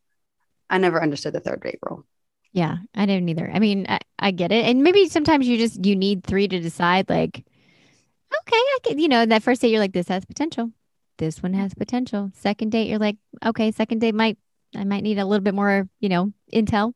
[0.70, 2.06] I never understood the third date rule.
[2.52, 3.50] Yeah, I didn't either.
[3.52, 4.66] I mean, I, I get it.
[4.66, 9.08] And maybe sometimes you just you need three to decide like okay, I can you
[9.08, 10.72] know, that first date you're like this has potential.
[11.18, 12.32] This one has potential.
[12.34, 14.38] Second date you're like, okay, second date might
[14.76, 16.94] I might need a little bit more, you know, intel.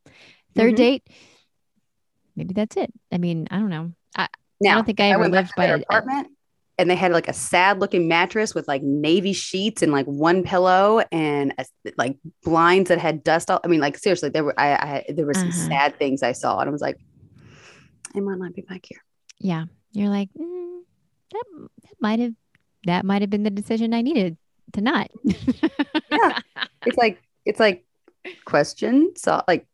[0.56, 0.78] 3rd Mhm.
[0.78, 1.08] date
[2.38, 2.94] maybe that's it.
[3.12, 3.92] I mean, I don't know.
[4.16, 4.28] I
[4.62, 6.30] Now, I don't think I ever lived by an apartment
[6.80, 10.44] and they had like a sad looking mattress with like navy sheets and like one
[10.44, 11.66] pillow and a,
[11.98, 15.26] like blinds that had dust all I mean like seriously there were I, I there
[15.26, 15.68] were some Uh-huh.
[15.70, 16.98] sad things I saw and I was like
[18.16, 19.02] I might not be back here.
[19.40, 19.66] yeah.
[19.92, 20.80] You're like, mm,
[21.32, 21.44] that
[21.84, 22.34] that might have
[22.86, 24.38] that might have been the decision I needed
[24.74, 25.10] to not.
[26.12, 26.40] Yeah.
[26.86, 27.86] It's like it's like
[28.46, 29.66] question so like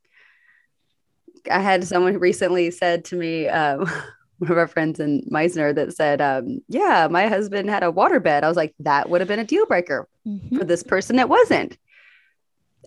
[1.51, 3.79] I had someone recently said to me um
[4.39, 8.43] one of our friends in Meisner that said um yeah my husband had a waterbed
[8.43, 10.57] I was like that would have been a deal breaker Mhm.
[10.57, 11.77] for this person it wasn't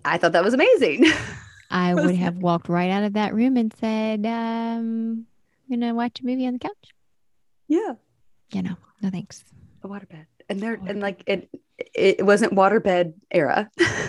[0.04, 1.04] I thought that was amazing
[1.70, 5.26] I would have walked right out of that room and said, um,
[5.68, 6.94] I'm gonna watch a movie on the couch.
[7.68, 7.94] yeah
[8.52, 9.44] You know, no thanks.
[9.82, 10.90] a waterbed and there Waterbed.
[10.90, 11.50] and like it
[11.94, 13.68] it wasn't waterbed era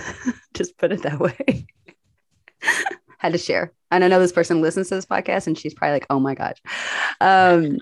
[0.54, 1.66] just put it that way
[3.18, 3.74] had to share.
[3.92, 6.36] And i know this person listens to this podcast and she's probably like oh my
[6.36, 6.62] gosh.
[7.20, 7.80] Um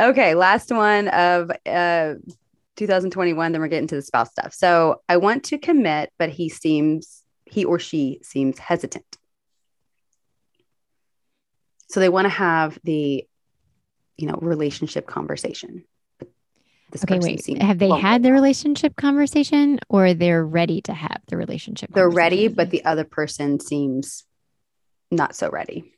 [0.00, 2.14] okay last one of uh
[2.76, 4.52] 2021 then we're getting to the spouse stuff.
[4.54, 9.18] So i want to commit but he seems he or she seems hesitant.
[11.88, 13.26] So they want to have the
[14.16, 15.84] you know relationship conversation.
[16.90, 17.62] This Okay, wait.
[17.62, 22.48] Have they had the relationship conversation or they're ready to have the relationship they're ready
[22.48, 24.24] but the other person seems
[25.12, 25.92] not so ready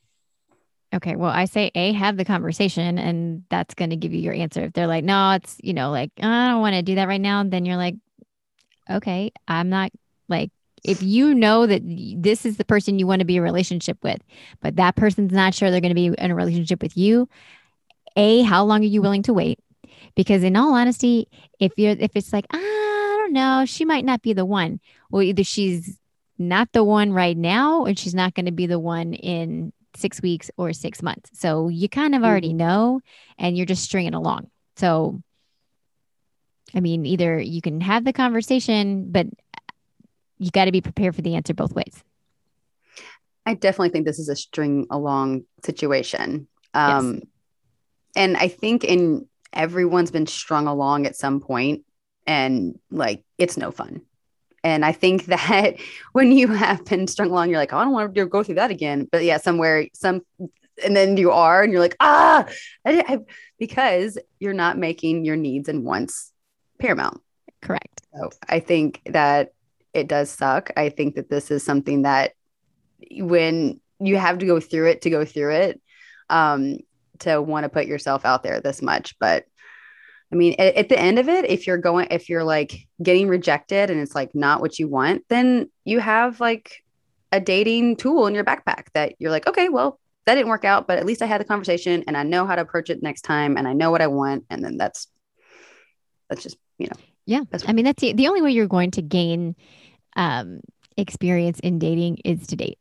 [0.94, 4.32] Okay, well, I say A, have the conversation, and that's going to give you your
[4.32, 4.62] answer.
[4.62, 7.20] If they're like, no, it's, you know, like, I don't want to do that right
[7.20, 7.96] now, then you're like,
[8.88, 9.90] okay, I'm not
[10.28, 10.50] like,
[10.84, 13.98] if you know that this is the person you want to be in a relationship
[14.04, 14.20] with,
[14.60, 17.28] but that person's not sure they're going to be in a relationship with you,
[18.14, 19.58] A, how long are you willing to wait?
[20.14, 21.26] Because in all honesty,
[21.58, 24.78] if you're, if it's like, ah, I don't know, she might not be the one.
[25.10, 25.98] Well, either she's
[26.38, 30.20] not the one right now, and she's not going to be the one in six
[30.20, 31.30] weeks or six months.
[31.34, 33.00] So you kind of already know
[33.38, 34.50] and you're just stringing along.
[34.76, 35.22] So,
[36.74, 39.26] I mean, either you can have the conversation, but
[40.38, 42.02] you got to be prepared for the answer both ways.
[43.46, 46.48] I definitely think this is a string along situation.
[46.72, 47.22] Um,
[48.16, 51.84] And I think in everyone's been strung along at some point,
[52.26, 54.02] and like it's no fun.
[54.64, 55.76] And I think that
[56.12, 58.56] when you have been strung along, you're like, oh, I don't want to go through
[58.56, 59.06] that again.
[59.12, 60.22] But yeah, somewhere, some,
[60.82, 62.46] and then you are, and you're like, ah,
[62.84, 63.18] I, I,
[63.58, 66.32] because you're not making your needs and wants
[66.80, 67.20] paramount.
[67.60, 68.02] Correct.
[68.14, 69.52] So I think that
[69.92, 70.70] it does suck.
[70.76, 72.32] I think that this is something that
[73.12, 75.80] when you have to go through it to go through it,
[76.28, 76.78] um,
[77.20, 79.16] to want to put yourself out there this much.
[79.18, 79.44] But
[80.34, 83.28] I mean, at, at the end of it, if you're going, if you're like getting
[83.28, 86.82] rejected and it's like not what you want, then you have like
[87.30, 90.88] a dating tool in your backpack that you're like, okay, well, that didn't work out,
[90.88, 93.20] but at least I had the conversation and I know how to approach it next
[93.20, 94.44] time and I know what I want.
[94.50, 95.06] And then that's,
[96.28, 97.42] that's just, you know, Yeah.
[97.50, 99.54] That's- I mean, that's the, the only way you're going to gain
[100.16, 100.62] um,
[100.96, 102.80] experience in dating is to date,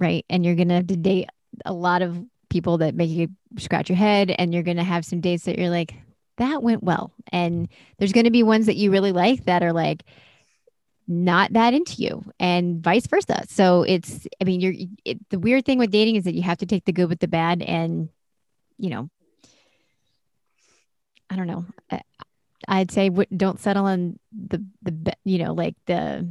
[0.00, 0.24] right?
[0.28, 1.28] And you're going to have to date
[1.64, 5.04] a lot of people that make you scratch your head, and you're going to have
[5.04, 5.94] some dates that you're like,
[6.36, 7.12] that went well.
[7.32, 7.68] And
[7.98, 10.04] there's going to be ones that you really like that are like,
[11.06, 13.44] not that into you and vice versa.
[13.48, 14.72] So it's, I mean, you're,
[15.04, 17.20] it, the weird thing with dating is that you have to take the good with
[17.20, 18.08] the bad and,
[18.78, 19.10] you know,
[21.28, 21.66] I don't know.
[21.90, 22.00] I-
[22.66, 26.26] I'd say w- don't settle on the the you know like the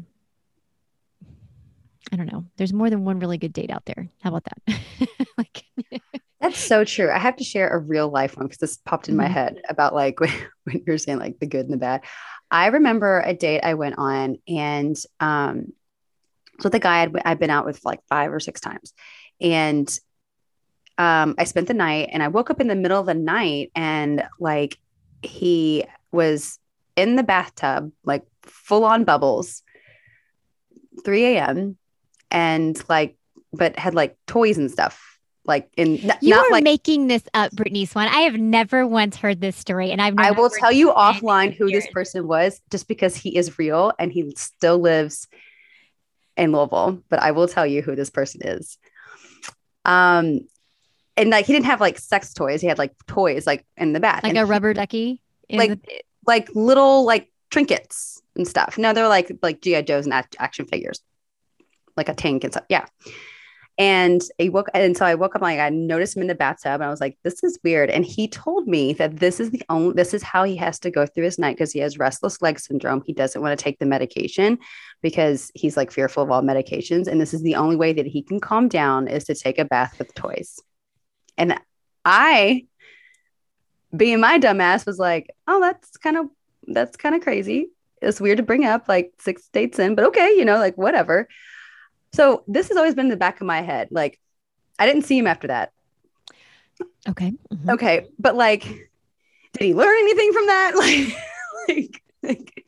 [2.11, 2.45] I don't know.
[2.57, 4.07] There's more than one really good date out there.
[4.21, 4.79] How about that?
[5.37, 5.63] like
[6.43, 7.09] That's so true.
[7.09, 9.31] I have to share a real life one because this popped in my Mhm.
[9.31, 10.29] head about like when,
[10.65, 12.03] when you're saying like the good and the bad.
[12.51, 15.71] I remember a date I went on and um
[16.59, 18.93] so the guy I'd, I'd been out with like five or six times
[19.39, 19.87] and
[20.97, 23.71] um I spent the night and I woke up in the middle of the night
[23.73, 24.77] and like
[25.21, 26.59] he was
[26.97, 29.63] in the bathtub like full on bubbles
[31.05, 31.77] 3 a.m
[32.29, 33.15] and like
[33.53, 35.12] but had like toys and stuff
[35.45, 38.07] like in n- you not are like making this up, Brittany Swan.
[38.07, 41.69] I have never once heard this story, and I've I will tell you offline who
[41.69, 45.27] this person was just because he is real and he still lives
[46.37, 48.77] in Louisville, but I will tell you who this person is.
[49.85, 50.41] Um
[51.15, 53.99] and like he didn't have like sex toys, he had like toys like in the
[53.99, 54.23] bath.
[54.23, 55.21] like and a rubber ducky.
[55.49, 58.77] in like the- like little like trinkets and stuff.
[58.77, 61.01] No, they're like like GI Joes and act- action figures.
[61.95, 62.65] like a tank and stuff.
[62.69, 62.85] Yeah.
[63.79, 66.73] And I woke and so I woke up like I noticed him in the bathtub
[66.73, 67.89] and I was like, this is weird.
[67.89, 70.91] And he told me that this is the only this is how he has to
[70.91, 73.01] go through his night because he has restless leg syndrome.
[73.03, 74.59] He doesn't want to take the medication
[75.01, 77.07] because he's like fearful of all medications.
[77.07, 79.65] And this is the only way that he can calm down is to take a
[79.65, 80.59] bath with toys.
[81.35, 81.59] And
[82.05, 82.67] I,
[83.95, 86.27] being my dumbass, was like, oh, that's kind of
[86.67, 87.69] that's kind of crazy.
[88.03, 91.27] It's weird to bring up like six dates in, but okay, you know, like whatever.
[92.13, 93.89] So this has always been in the back of my head.
[93.91, 94.19] Like,
[94.79, 95.71] I didn't see him after that.
[97.07, 97.33] Okay.
[97.51, 97.73] Mhm.
[97.73, 100.73] Okay, but like, did he learn anything from that?
[101.69, 102.65] Like, like, like,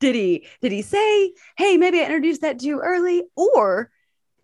[0.00, 3.90] did he did he say, "Hey, maybe I introduced that too early," or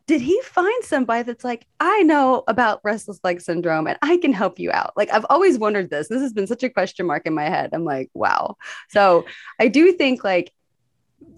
[0.06, 4.32] did he find somebody that's like, "I know about restless leg syndrome and I can
[4.32, 4.92] help you out"?
[4.96, 6.08] Like, I've always wondered this.
[6.08, 7.70] This has been such a question mark in my head.
[7.74, 8.56] I'm like, wow.
[8.88, 9.26] So
[9.60, 10.52] I do think like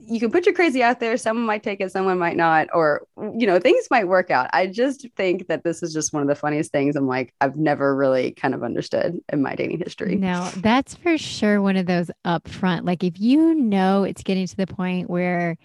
[0.08, 1.16] you can put your crazy out there.
[1.16, 4.48] Someone might take it, someone might not, or you know, things might work out.
[4.52, 6.96] I just think that this is just one of the funniest things.
[6.96, 10.16] I'm like, I've never really kind of understood in my dating history.
[10.16, 12.86] No, that's for sure one of those upfront.
[12.86, 15.56] Like if you know it's getting to the point where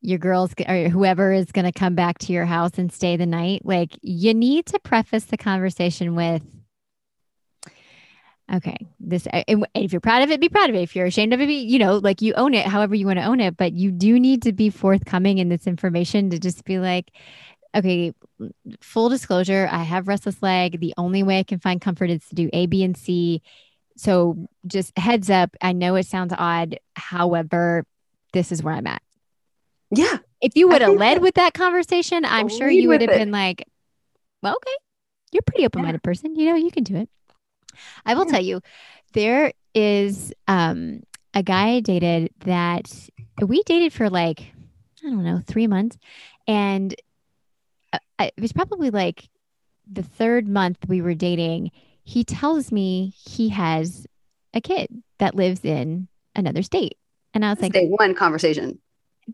[0.00, 3.26] your girls or whoever is going to come back to your house and stay the
[3.26, 6.42] night, like you need to preface the conversation with,
[8.52, 10.82] okay, this, if you're proud of it, be proud of it.
[10.82, 13.18] If you're ashamed of it, be, you know, like you own it, however you want
[13.18, 16.64] to own it, but you do need to be forthcoming in this information to just
[16.64, 17.10] be like,
[17.74, 18.12] okay,
[18.80, 20.80] full disclosure, I have restless leg.
[20.80, 23.42] The only way I can find comfort is to do A, B, and C.
[23.96, 26.78] So just heads up, I know it sounds odd.
[26.94, 27.84] However,
[28.32, 29.02] this is where I'm at.
[29.90, 30.18] Yeah.
[30.40, 33.30] If you would have led that- with that conversation, I'm sure you would have been
[33.30, 33.66] like,
[34.42, 34.76] well, okay,
[35.30, 36.34] you're a pretty open minded person.
[36.34, 37.08] You know, you can do it.
[38.06, 38.32] I will Yeah.
[38.32, 38.60] tell you,
[39.12, 41.02] there is um,
[41.34, 42.92] a guy I dated that
[43.40, 44.52] we dated for like,
[45.04, 45.96] I don't know, three months.
[46.46, 46.94] And
[47.92, 49.28] uh, I- it was probably like
[49.90, 51.70] the third month we were dating.
[52.04, 54.06] He tells me he has
[54.54, 56.96] a kid that lives in another state.
[57.34, 58.78] And I was like, Day one conversation.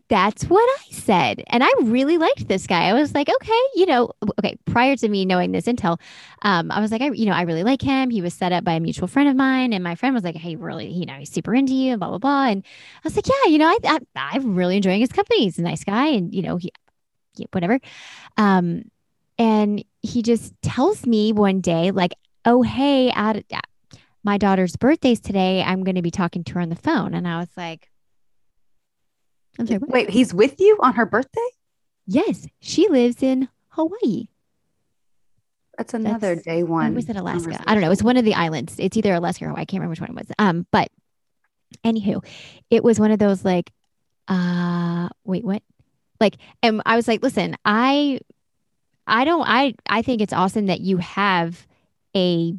[0.07, 1.43] That's what I said.
[1.47, 2.83] And I really liked this guy.
[2.83, 5.99] I was like, okay, you know, okay, prior to me knowing this intel,
[6.43, 8.09] um, I was like, I, you know, I really like him.
[8.09, 9.73] He was set up by a mutual friend of mine.
[9.73, 12.17] And my friend was like, hey, really, you know, he's super into you blah, blah,
[12.19, 12.47] blah.
[12.47, 12.63] And
[12.97, 15.43] I was like, yeah, you know, I, I, I'm really enjoying his company.
[15.43, 16.07] He's a nice guy.
[16.07, 16.71] And, you know, he,
[17.51, 17.79] whatever.
[18.37, 18.83] Um,
[19.37, 22.13] and he just tells me one day, like,
[22.45, 23.43] oh, hey, at,
[24.23, 25.63] my daughter's birthday's today.
[25.63, 27.13] I'm going to be talking to her on the phone.
[27.13, 27.89] And I was like,
[29.59, 29.89] I'm sorry, what?
[29.89, 31.47] Wait, he's with you on her birthday?
[32.07, 34.27] Yes, she lives in Hawaii.
[35.77, 36.93] That's another That's- day one.
[36.95, 37.61] was it Alaska?
[37.67, 37.91] I don't know.
[37.91, 38.75] It's one of the islands.
[38.79, 39.61] It's either Alaska or Hawaii.
[39.61, 40.27] I can't remember which one it was.
[40.39, 40.89] Um, but
[41.85, 42.25] anywho,
[42.69, 43.71] it was one of those like,
[44.27, 45.63] uh, wait, what?
[46.19, 48.19] Like, and I was like, listen, I,
[49.07, 51.65] I don't, I, I think it's awesome that you have
[52.15, 52.53] a,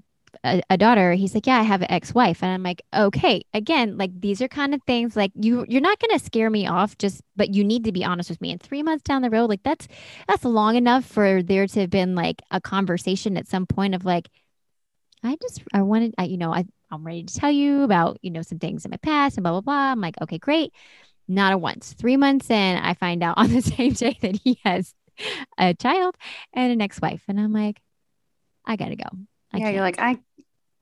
[0.45, 1.13] a, a daughter.
[1.13, 4.49] He's like, yeah, I have an ex-wife, and I'm like, okay, again, like these are
[4.49, 7.85] kind of things like you, you're not gonna scare me off, just, but you need
[7.85, 8.53] to be honest with me.
[8.53, 9.89] And three months down the road, like that's
[10.29, 14.05] that's long enough for there to have been like a conversation at some point of
[14.05, 14.29] like,
[15.23, 18.31] I just I wanted I, you know I I'm ready to tell you about you
[18.31, 19.93] know some things in my past and blah blah blah.
[19.93, 20.73] I'm like okay great,
[21.29, 21.93] not a once.
[21.95, 24.95] Three months in, I find out on the same day that he has
[25.59, 26.17] a child
[26.53, 27.81] and an ex-wife, and I'm like,
[28.65, 29.09] I gotta go.
[29.53, 29.75] I yeah, can't.
[29.75, 30.19] you're like, I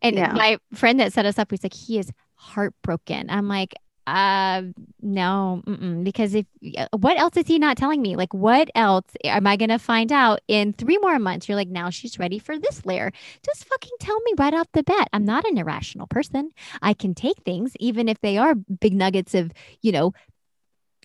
[0.02, 0.32] And Yeah.
[0.32, 3.30] my friend that set us up, he's like, he is heartbroken.
[3.30, 3.74] I'm like,
[4.06, 4.62] uh,
[5.02, 5.62] no,
[6.02, 6.46] because if
[6.78, 8.16] uh, what else is he not telling me?
[8.16, 11.46] Like, what else am I gonna find out in three more months?
[11.48, 13.12] You're like, now she's ready for this layer.
[13.44, 15.08] Just fucking tell me right off the bat.
[15.12, 16.52] I'm not an irrational person.
[16.80, 19.52] I can take things, even if they are big nuggets of,
[19.82, 20.14] you know,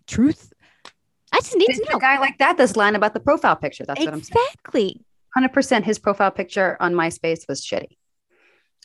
[0.07, 0.53] truth.
[1.33, 3.85] I just need to a know guy like that this line about the profile picture.
[3.85, 4.39] That's what I'm saying.
[4.39, 5.01] exactly.
[5.33, 5.85] Hundred percent.
[5.85, 7.97] His profile picture on MySpace was shitty,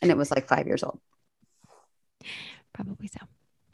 [0.00, 1.00] and it was like five years old.
[2.72, 3.20] Probably so.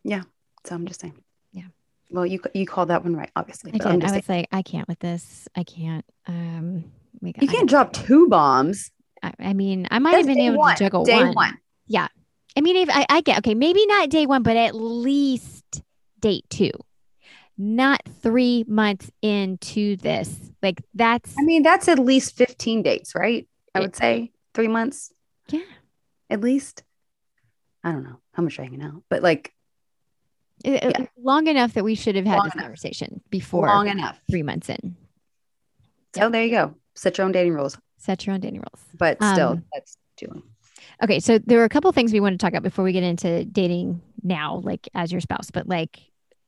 [0.03, 0.23] Yeah.
[0.65, 1.15] So I'm just saying.
[1.53, 1.67] Yeah.
[2.11, 3.73] Well, you you called that one right, obviously.
[3.75, 4.05] I did.
[4.05, 5.49] I was like, I can't with this.
[5.57, 6.05] I can't.
[6.27, 7.51] Um, we got, saying.
[7.51, 8.91] you can't drop two bombs.
[9.23, 10.77] I, I mean, I might That's have been able one.
[10.77, 11.35] to juggle day one.
[11.35, 11.59] one.
[12.57, 15.83] I mean, if I, I get okay, maybe not day one, but at least
[16.21, 16.71] date two,
[17.59, 20.53] not three months into this.
[20.65, 23.47] Like that's I mean, that's at least 15 dates, right?
[23.75, 25.13] I would say three months.
[25.51, 25.61] Yeah.
[26.31, 26.83] At least.
[27.85, 29.53] I don't know how much hanging out, but like
[30.67, 31.07] uh, uh, yeah.
[31.19, 32.65] long enough that we should have had Long this enough.
[32.65, 34.19] conversation before long enough.
[34.31, 34.97] three months in.
[36.17, 36.75] So there you go.
[36.95, 38.85] Set your own dating rules, Set your own dating rules.
[38.97, 40.43] but still, Um, that's long.
[41.03, 43.03] Okay, so there are a couple things we want to talk about before we get
[43.03, 45.51] into dating now, like as your spouse.
[45.51, 46.01] But like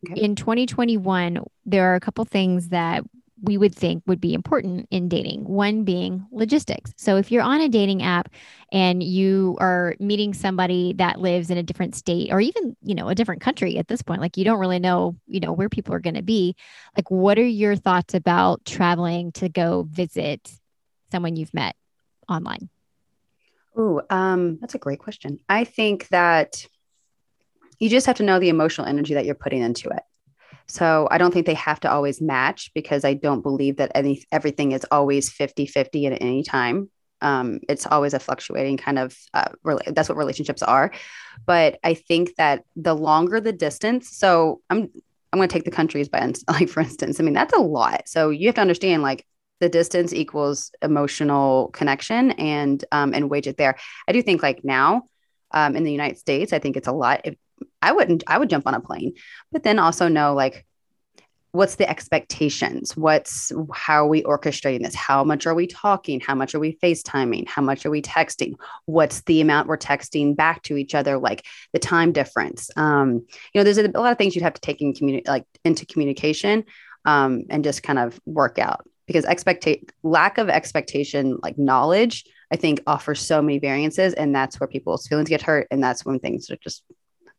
[0.08, 0.20] Okay.
[0.20, 3.02] in 2021, there are a couple things that
[3.42, 5.44] we would think would be important in dating.
[5.44, 6.92] One being logistics.
[6.96, 8.30] So if you're on a dating app
[8.72, 13.08] and you are meeting somebody that lives in a different state or even, you know,
[13.08, 15.94] a different country at this point, like you don't really know, you know, where people
[15.94, 16.56] are going to be,
[16.96, 20.50] like what are your thoughts about traveling to go visit
[21.12, 21.76] someone you've met
[22.28, 22.70] online?
[23.76, 25.38] Oh, um, that's a great question.
[25.48, 26.66] I think that
[27.78, 30.02] you just have to know the emotional energy that you're putting into it.
[30.68, 34.24] So I don't think they have to always match because I don't believe that any
[34.32, 36.90] everything is always 50-50 at any time.
[37.22, 39.48] Um, it's always a fluctuating kind of uh,
[39.88, 40.92] that's what relationships are.
[41.46, 44.90] But I think that the longer the distance, so I'm
[45.32, 47.20] I'm going to take the countries by like for instance.
[47.20, 48.08] I mean that's a lot.
[48.08, 49.24] So you have to understand like
[49.60, 53.76] the distance equals emotional connection and um, and wage it there.
[54.06, 55.04] I do think like now
[55.52, 57.22] um, in the United States, I think it's a lot.
[57.24, 57.36] If
[57.82, 59.14] I wouldn't, I would jump on a plane,
[59.52, 60.66] but then also know like
[61.56, 62.96] what's the expectations?
[62.96, 64.94] What's how are we orchestrating this?
[64.94, 66.20] How much are we talking?
[66.20, 67.48] How much are we facetiming?
[67.48, 68.54] How much are we texting?
[68.84, 71.18] What's the amount we're texting back to each other?
[71.18, 72.70] Like the time difference.
[72.76, 75.86] Um, you know there's a, lot of things you'd have to take in like into
[75.86, 76.64] communication
[77.06, 82.56] um, and just kind of work out because expectate lack of expectation like knowledge i
[82.56, 86.18] think offers so many variances and that's where people's feelings get hurt and that's when
[86.18, 86.82] things are just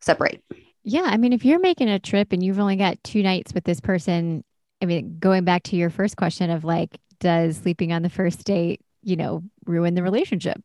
[0.02, 0.44] separate
[0.84, 3.64] yeah i mean if you're making a trip and you've only got two nights with
[3.64, 4.44] this person
[4.82, 8.44] i mean going back to your first question of like does sleeping on the first
[8.46, 10.62] date you know ruin the relationship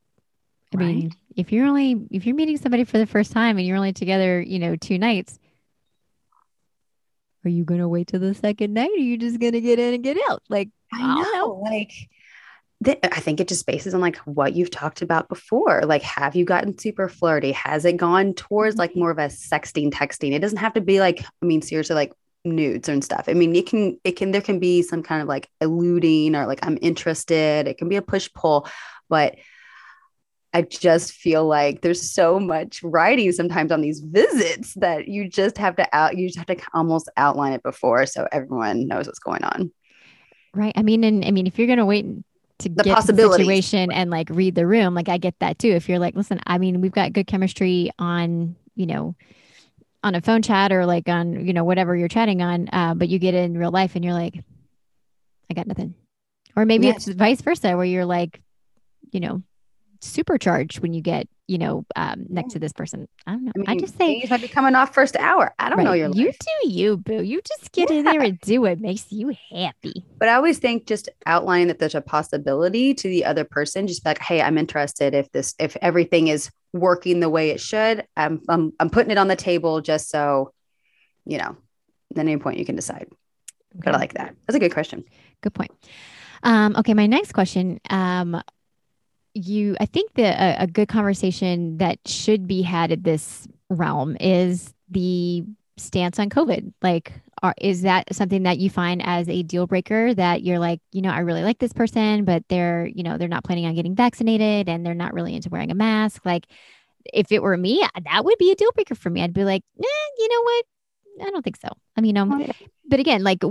[0.75, 0.87] i right.
[0.87, 3.93] mean if you're only if you're meeting somebody for the first time and you're only
[3.93, 5.39] together you know two nights
[7.45, 9.95] are you gonna wait till the second night or are you just gonna get in
[9.95, 11.61] and get out like I know, know.
[11.63, 11.91] like
[12.87, 15.83] I think it just bases on like what you've talked about before.
[15.85, 17.53] Like, have you gotten super flirty?
[17.53, 19.01] Has it gone towards like mm-hmm.
[19.01, 20.33] more of a sexting, texting?
[20.33, 22.13] It doesn't have to be like, I mean, seriously, like
[22.45, 23.27] nudes and stuff.
[23.29, 26.47] I mean, it can, it can, there can be some kind of like eluding or
[26.47, 27.69] like I'm interested.
[27.69, 28.69] It can be a push pull,
[29.09, 29.37] but
[30.55, 35.57] I just feel like there's so much writing sometimes on these visits that you just
[35.59, 39.19] have to out, you just have to almost outline it before so everyone knows what's
[39.19, 39.73] going on.
[40.55, 40.75] Right.
[40.77, 42.07] I mean, and I mean, if you're going to wait
[42.59, 45.71] to the get the situation and like read the room, like I get that too.
[45.71, 49.15] If you're like, listen, I mean, we've got good chemistry on, you know,
[50.05, 53.09] on a phone chat or like on, you know, whatever you're chatting on, uh, but
[53.09, 54.35] you get in real life and you're like,
[55.51, 55.95] I got nothing.
[56.57, 57.09] Or maybe yes.
[57.09, 58.41] it's vice versa where you're like,
[59.11, 59.43] you know,
[60.03, 63.09] supercharged when you get you know um, next to this person.
[63.27, 63.53] I don't know.
[63.57, 65.55] I, mean, I just say you might be coming off first hour.
[65.59, 65.85] I don't right.
[65.85, 66.19] know your life.
[66.19, 67.23] You do you, boo.
[67.23, 67.99] You just get yeah.
[67.99, 70.05] in there and do what makes you happy.
[70.19, 74.05] But I always think just outlining that there's a possibility to the other person, just
[74.05, 78.07] like, hey, I'm interested if this if everything is working the way it should.
[78.17, 80.53] I'm I'm, I'm putting it on the table just so
[81.25, 81.57] you know.
[82.13, 83.07] At any point you can decide.
[83.75, 83.81] Okay.
[83.85, 84.35] But I like that.
[84.47, 85.05] That's a good question.
[85.41, 85.71] Good point.
[86.43, 87.81] Um, okay, my next question.
[87.89, 88.43] Um,
[89.35, 94.17] you i think that a, a, good conversation that should be had at this realm
[94.21, 95.43] is the
[95.79, 96.73] stance on covid.
[96.83, 100.81] Like are, is that something that you find as a deal breaker that you're like
[100.93, 103.75] you know i really like this person but they're you know they're not planning on
[103.75, 106.25] getting vaccinated and they're not really into wearing a mask?
[106.25, 106.47] Like
[107.13, 109.23] if it were me that would be a deal breaker for me.
[109.23, 110.65] I'd be like eh, you know what?
[111.21, 111.69] I don't think so.
[111.97, 112.47] I mean, um, oh,
[112.89, 113.43] but again, like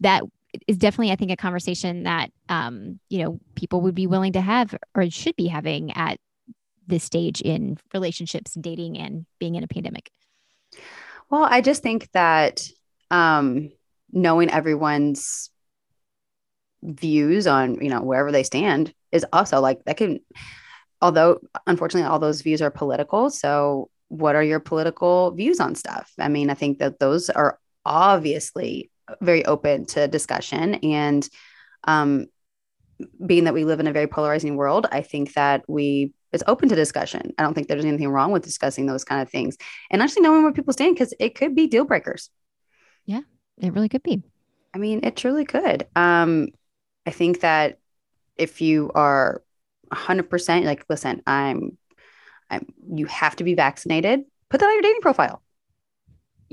[0.00, 0.22] that
[0.66, 4.40] is definitely, I think, a conversation that um, you know people would be willing to
[4.40, 6.18] have or should be having at
[6.86, 10.10] this stage in relationships, dating, and being in a pandemic.
[11.30, 12.68] Well, I just think that
[13.10, 13.70] um,
[14.12, 15.50] knowing everyone's
[16.82, 20.20] views on you know wherever they stand is also like that can
[21.00, 26.12] although unfortunately all those views are political so what are your political views on stuff
[26.18, 28.90] i mean i think that those are obviously
[29.20, 30.74] very open to discussion.
[30.76, 31.28] And
[31.84, 32.26] um,
[33.24, 36.68] being that we live in a very polarizing world i think that we it's open
[36.68, 37.32] to discussion.
[37.38, 39.56] I don't think there's anything wrong with discussing those kind of things
[39.88, 42.28] and actually knowing where people stand because it could be deal breakers.
[43.06, 43.20] Yeah
[43.58, 44.20] it really could be.
[44.74, 45.86] I mean it truly could.
[45.94, 46.48] Um
[47.06, 47.78] i think that
[48.36, 49.42] if you are
[49.92, 51.78] 100% like listen i'm
[52.50, 54.24] i'm you have to be vaccinated.
[54.50, 55.40] Put that on your dating profile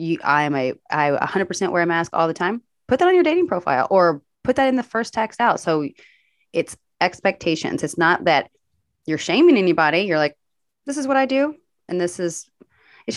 [0.02, 2.62] you I am a I 100% wear a mask all the time.
[2.88, 5.60] Put that on your dating profile or put that in the first text out.
[5.60, 5.88] So
[6.52, 7.84] it's expectations.
[7.84, 8.50] It's not that
[9.06, 10.02] you're shaming anybody.
[10.02, 10.38] You're like,
[10.86, 11.56] this is what I do,
[11.88, 12.48] and this is.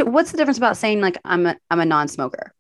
[0.01, 2.53] What's the difference about saying like I'm a I'm a non-smoker?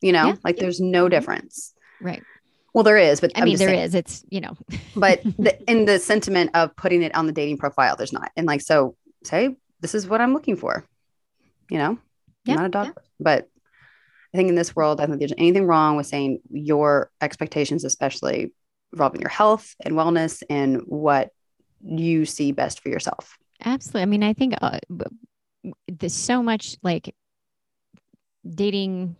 [0.00, 0.34] You know, yeah.
[0.44, 1.10] like there's no mm-hmm.
[1.10, 1.74] difference.
[2.00, 2.22] Right.
[2.74, 3.80] Well, there is, but I mean, there saying.
[3.80, 3.94] is.
[3.94, 4.56] It's you know,
[4.96, 8.30] but the, in the sentiment of putting it on the dating profile, there's not.
[8.36, 10.84] And like, so say this is what I'm looking for.
[11.70, 11.98] You know,
[12.44, 12.92] yeah, not a dog, yeah.
[13.20, 13.48] but
[14.34, 17.84] I think in this world, I don't think there's anything wrong with saying your expectations,
[17.84, 18.52] especially
[18.92, 21.30] involving your health and wellness and what
[21.82, 23.36] you see best for yourself.
[23.64, 24.02] Absolutely.
[24.02, 24.78] I mean, I think uh,
[25.86, 27.14] there's so much like
[28.48, 29.16] dating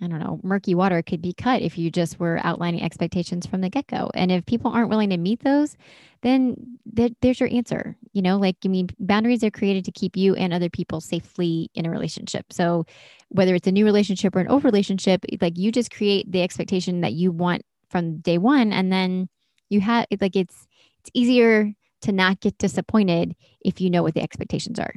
[0.00, 3.62] I don't know, murky water could be cut if you just were outlining expectations from
[3.62, 4.10] the get go.
[4.14, 5.76] And if people aren't willing to meet those,
[6.22, 7.96] then th- there's your answer.
[8.12, 11.70] You know, like, I mean, boundaries are created to keep you and other people safely
[11.74, 12.52] in a relationship.
[12.52, 12.86] So
[13.30, 17.00] whether it's a new relationship or an old relationship, like you just create the expectation
[17.00, 18.72] that you want from day one.
[18.72, 19.28] And then
[19.68, 20.68] you have like, it's,
[21.00, 24.94] it's easier to not get disappointed if you know what the expectations are.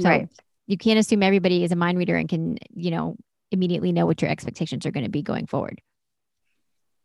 [0.00, 0.28] So right.
[0.68, 3.16] you can't assume everybody is a mind reader and can, you know,
[3.52, 5.80] immediately know what your expectations are going to be going forward.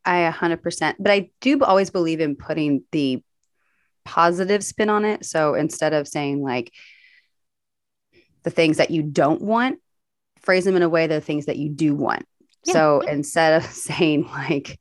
[0.06, 0.96] I 100%.
[1.00, 3.22] But I do always believe in putting the
[4.06, 5.26] positive spin on it.
[5.26, 6.72] So instead of saying like
[8.44, 9.80] the things that you don't want,
[10.42, 12.26] phrase them in a way the things that you do want.
[12.66, 12.74] Yeah.
[12.74, 14.80] So instead of saying like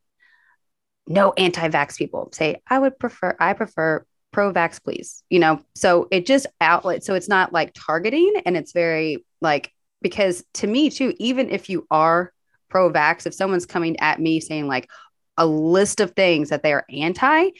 [1.08, 5.24] no anti-vax people, say I would prefer I prefer pro-vax please.
[5.28, 9.72] You know, so it just outlet so it's not like targeting and it's very like
[10.02, 12.32] because to me too even if you are
[12.68, 14.88] pro vax if someone's coming at me saying like
[15.36, 17.50] a list of things that they are anti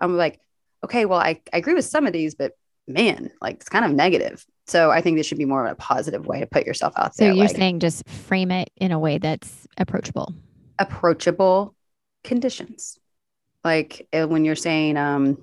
[0.00, 0.40] i'm like
[0.84, 2.52] okay well I, I agree with some of these but
[2.86, 5.76] man like it's kind of negative so i think this should be more of a
[5.76, 8.70] positive way to put yourself out so there so you're like, saying just frame it
[8.76, 10.34] in a way that's approachable
[10.78, 11.74] approachable
[12.24, 12.98] conditions
[13.64, 15.38] like uh, when you're saying um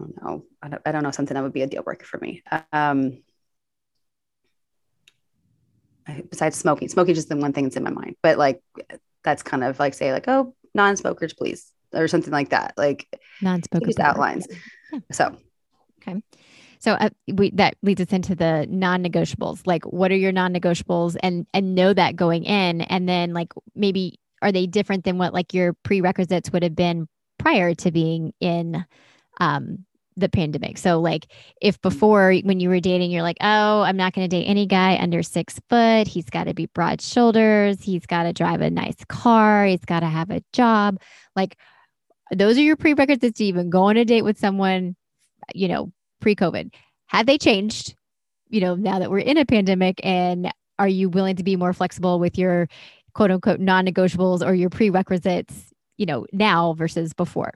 [0.00, 0.44] I don't know.
[0.62, 2.42] I don't, I don't know something that would be a deal breaker for me.
[2.72, 3.22] Um,
[6.30, 6.88] besides smoking.
[6.88, 8.16] Smoking just the one thing that's in my mind.
[8.22, 8.62] But like
[9.24, 12.74] that's kind of like say like, oh, non-smokers, please, or something like that.
[12.76, 13.06] Like
[13.42, 14.46] non-smokers outlines.
[14.92, 15.00] Yeah.
[15.12, 15.36] So
[16.02, 16.22] okay.
[16.78, 19.66] So uh, we, that leads us into the non-negotiables.
[19.66, 24.18] Like, what are your non-negotiables, and and know that going in, and then like maybe
[24.42, 27.06] are they different than what like your prerequisites would have been
[27.38, 28.84] prior to being in
[29.40, 29.84] um,
[30.20, 30.78] the pandemic.
[30.78, 31.26] So, like,
[31.60, 31.82] if mm.
[31.82, 34.96] before when you were dating, you're like, oh, I'm not going to date any guy
[34.98, 36.06] under six foot.
[36.06, 37.82] He's got to be broad shoulders.
[37.82, 39.66] He's got to drive a nice car.
[39.66, 41.00] He's got to have a job.
[41.34, 41.56] Like,
[42.30, 44.96] those are your prerequisites to even go on a date with someone,
[45.54, 46.72] you know, pre COVID.
[47.06, 47.94] Have they changed,
[48.48, 50.00] you know, now that we're in a pandemic?
[50.04, 52.68] And are you willing to be more flexible with your
[53.14, 57.52] quote unquote non negotiables or your prerequisites, you know, now versus before?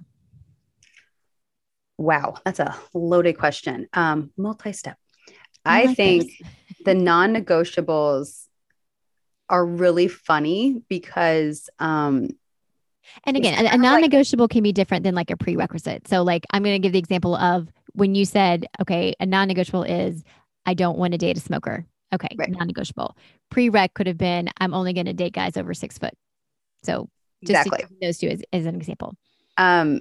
[1.98, 3.88] Wow, that's a loaded question.
[3.92, 4.98] Um, multi-step.
[5.64, 6.32] I, I like think
[6.84, 8.46] the non-negotiables
[9.48, 12.28] are really funny because um
[13.24, 16.08] and again, a, a non-negotiable like, can be different than like a prerequisite.
[16.08, 19.84] So like I'm going to give the example of when you said, okay, a non-negotiable
[19.84, 20.24] is
[20.64, 21.86] I don't want to date a smoker.
[22.14, 22.50] Okay, right.
[22.50, 23.16] non-negotiable.
[23.52, 26.14] Prereq could have been I'm only going to date guys over six foot.
[26.82, 27.08] So
[27.44, 27.96] just exactly.
[28.00, 29.14] those two as, as an example.
[29.58, 30.00] Um,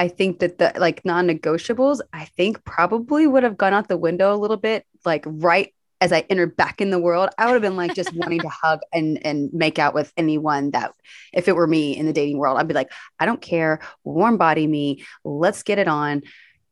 [0.00, 4.34] I think that the like non-negotiables, I think probably would have gone out the window
[4.34, 7.60] a little bit, like right as I entered back in the world, I would have
[7.60, 10.94] been like just wanting to hug and and make out with anyone that
[11.34, 14.38] if it were me in the dating world, I'd be like, I don't care, warm
[14.38, 16.22] body me, let's get it on.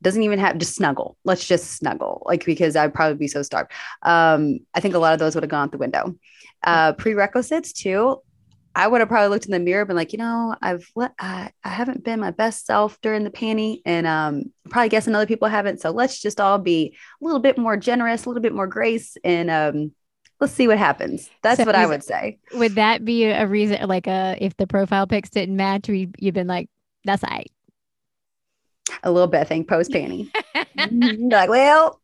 [0.01, 1.15] Doesn't even have just snuggle.
[1.23, 3.71] Let's just snuggle, like because I'd probably be so starved.
[4.01, 6.15] Um, I think a lot of those would have gone out the window.
[6.63, 8.23] Uh, prerequisites too.
[8.79, 11.11] I would have probably looked in the mirror and been like, you know, I've let
[11.19, 15.25] I, I haven't been my best self during the panty, and um, probably guessing other
[15.25, 15.81] people haven't.
[15.81, 19.17] So let's just all be a little bit more generous, a little bit more grace,
[19.21, 19.91] and um,
[20.39, 21.29] let's see what happens.
[21.43, 22.39] That's so what I would say.
[22.53, 26.35] Would that be a reason, like, a if the profile pics didn't match, we you've
[26.35, 26.69] been like,
[27.03, 27.27] that's I.
[27.27, 27.51] Right.
[29.03, 30.31] A little bit, I think, post panty.
[31.31, 31.99] like, well,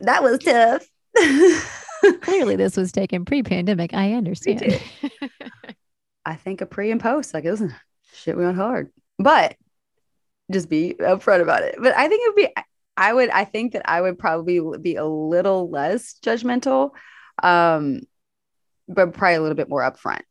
[0.00, 0.88] that was tough.
[2.22, 3.94] Clearly, this was taken pre-pandemic.
[3.94, 4.82] I understand.
[6.24, 7.62] I think a pre and post, like it was
[8.12, 8.90] shit We went hard.
[9.18, 9.56] But
[10.50, 11.76] just be upfront about it.
[11.80, 12.62] But I think it would be
[12.96, 16.90] I would I think that I would probably be a little less judgmental.
[17.42, 18.00] Um
[18.88, 20.22] but probably a little bit more upfront.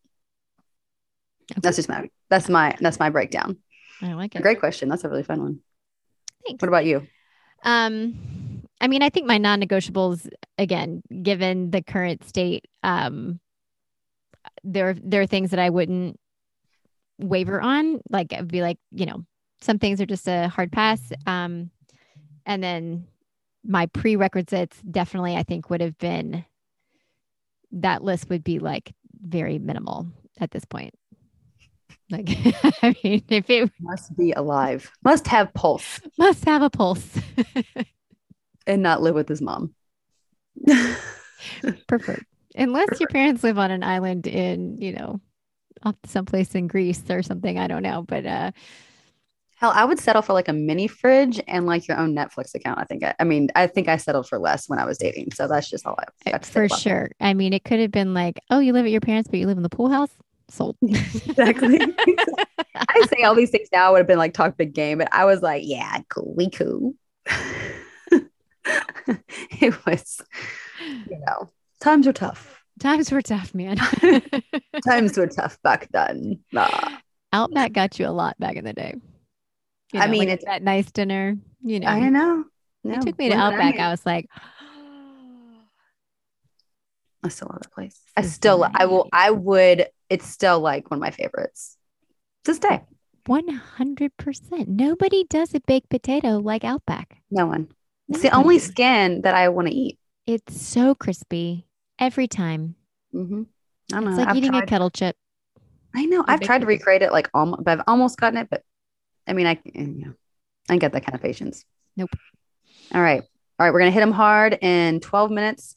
[1.51, 1.61] Okay.
[1.61, 3.57] That's just my that's my that's my breakdown.
[4.01, 4.41] I like it.
[4.41, 4.89] Great question.
[4.89, 5.59] That's a really fun one.
[6.45, 6.61] Thanks.
[6.61, 7.07] What about you?
[7.63, 13.39] Um I mean, I think my non-negotiables again, given the current state um
[14.63, 16.19] there there are things that I wouldn't
[17.17, 18.01] waver on.
[18.09, 19.25] Like I'd be like, you know,
[19.61, 21.01] some things are just a hard pass.
[21.25, 21.71] Um,
[22.45, 23.07] and then
[23.63, 26.45] my prerequisites definitely I think would have been
[27.71, 30.07] that list would be like very minimal
[30.39, 30.93] at this point.
[32.09, 32.29] Like,
[32.81, 37.07] I mean, if it must be alive, must have pulse, must have a pulse,
[38.67, 39.75] and not live with his mom.
[41.87, 42.25] Preferred.
[42.55, 45.21] Unless your parents live on an island in, you know,
[45.83, 47.57] off someplace in Greece or something.
[47.57, 48.03] I don't know.
[48.03, 48.51] But uh
[49.59, 52.79] Hell, I would settle for like a mini fridge and like your own Netflix account.
[52.79, 53.03] I think.
[53.03, 55.33] I, I mean, I think I settled for less when I was dating.
[55.33, 57.09] So that's just all I got for sure.
[57.19, 59.47] I mean, it could have been like, oh, you live at your parents, but you
[59.47, 60.11] live in the pool house.
[60.49, 60.77] Sold.
[60.81, 61.77] exactly.
[62.75, 65.25] I say all these things now would have been like talk big game, but I
[65.25, 66.93] was like, yeah, cool, we cool.
[69.59, 70.21] it was,
[71.89, 72.61] times were tough.
[72.79, 73.77] Times were tough, man.
[74.87, 76.39] times were tough back then.
[76.51, 76.69] Nah.
[77.33, 78.93] Outback got you a lot back in the day.
[79.93, 81.35] You I mean, like it's- that nice dinner.
[81.63, 82.45] You know, I know.
[82.83, 83.79] No, took me to Outback.
[83.79, 84.27] I, I was like,
[87.23, 87.99] I still love that place.
[88.15, 89.09] I still, I will.
[89.11, 89.87] I would.
[90.09, 91.75] It's still like one of my favorites.
[92.45, 92.81] To this day,
[93.25, 94.69] one hundred percent.
[94.69, 97.17] Nobody does a baked potato like Outback.
[97.29, 97.67] no one.
[98.07, 99.99] It's the only skin that I want to eat.
[100.25, 101.65] It's so crispy
[101.99, 102.75] every time.
[103.11, 103.43] hmm
[103.91, 104.09] I don't know.
[104.11, 104.23] It's know.
[104.23, 105.15] like I've eating tried, a kettle chip.
[105.95, 106.23] I know.
[106.27, 108.49] I've tried to recreate it like almost, but I've almost gotten it.
[108.49, 108.63] But
[109.27, 110.13] I mean, I, you know,
[110.69, 111.65] I ain't got that kind of patience.
[111.97, 112.15] Nope.
[112.93, 113.21] All right.
[113.21, 113.73] All right.
[113.73, 115.75] We're going to hit them hard in 12 minutes.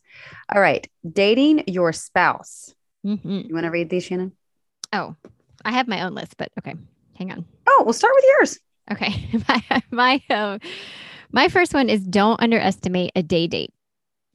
[0.54, 0.86] All right.
[1.10, 2.74] Dating your spouse.
[3.04, 3.48] Mhm.
[3.48, 4.32] You want to read these, Shannon?
[4.92, 5.16] Oh,
[5.64, 6.74] I have my own list, but okay,
[7.16, 7.44] hang on.
[7.66, 8.58] Oh, we'll start with yours.
[8.90, 10.60] Okay, my my um,
[11.32, 13.72] my first one is don't underestimate a day date.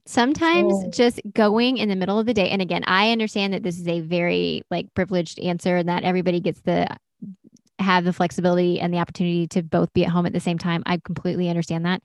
[0.08, 0.88] Sometimes Oh.
[0.88, 3.86] just going in the middle of the day, and again, I understand that this is
[3.86, 6.86] a very like privileged answer, and that everybody gets the
[7.78, 10.82] have the flexibility and the opportunity to both be at home at the same time.
[10.86, 12.00] I completely understand that.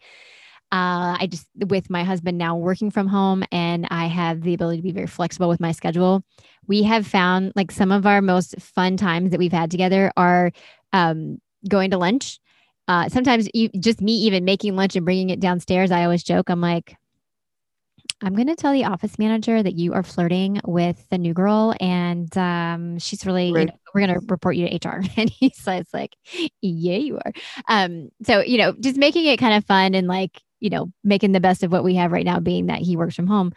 [0.69, 4.79] Uh, I just with my husband now working from home, and I have the ability
[4.79, 6.25] to be very flexible with my schedule.
[6.67, 10.51] We have found like some of our most fun times that we've had together are
[10.91, 11.39] um,
[11.69, 12.41] going to lunch.
[12.89, 15.89] Uh, sometimes you, just me even making lunch and bringing it downstairs.
[15.89, 16.49] I always joke.
[16.49, 16.97] I'm like,
[18.23, 21.75] I'm going to tell the office manager that you are flirting with the new girl,
[21.81, 25.03] and um, she's really, you know, we're going to report you to HR.
[25.17, 26.15] And he says like,
[26.61, 27.33] Yeah, you are.
[27.67, 31.33] Um, so you know, just making it kind of fun and like, you know, making
[31.33, 33.51] the best of what we have right now, being that he works from home.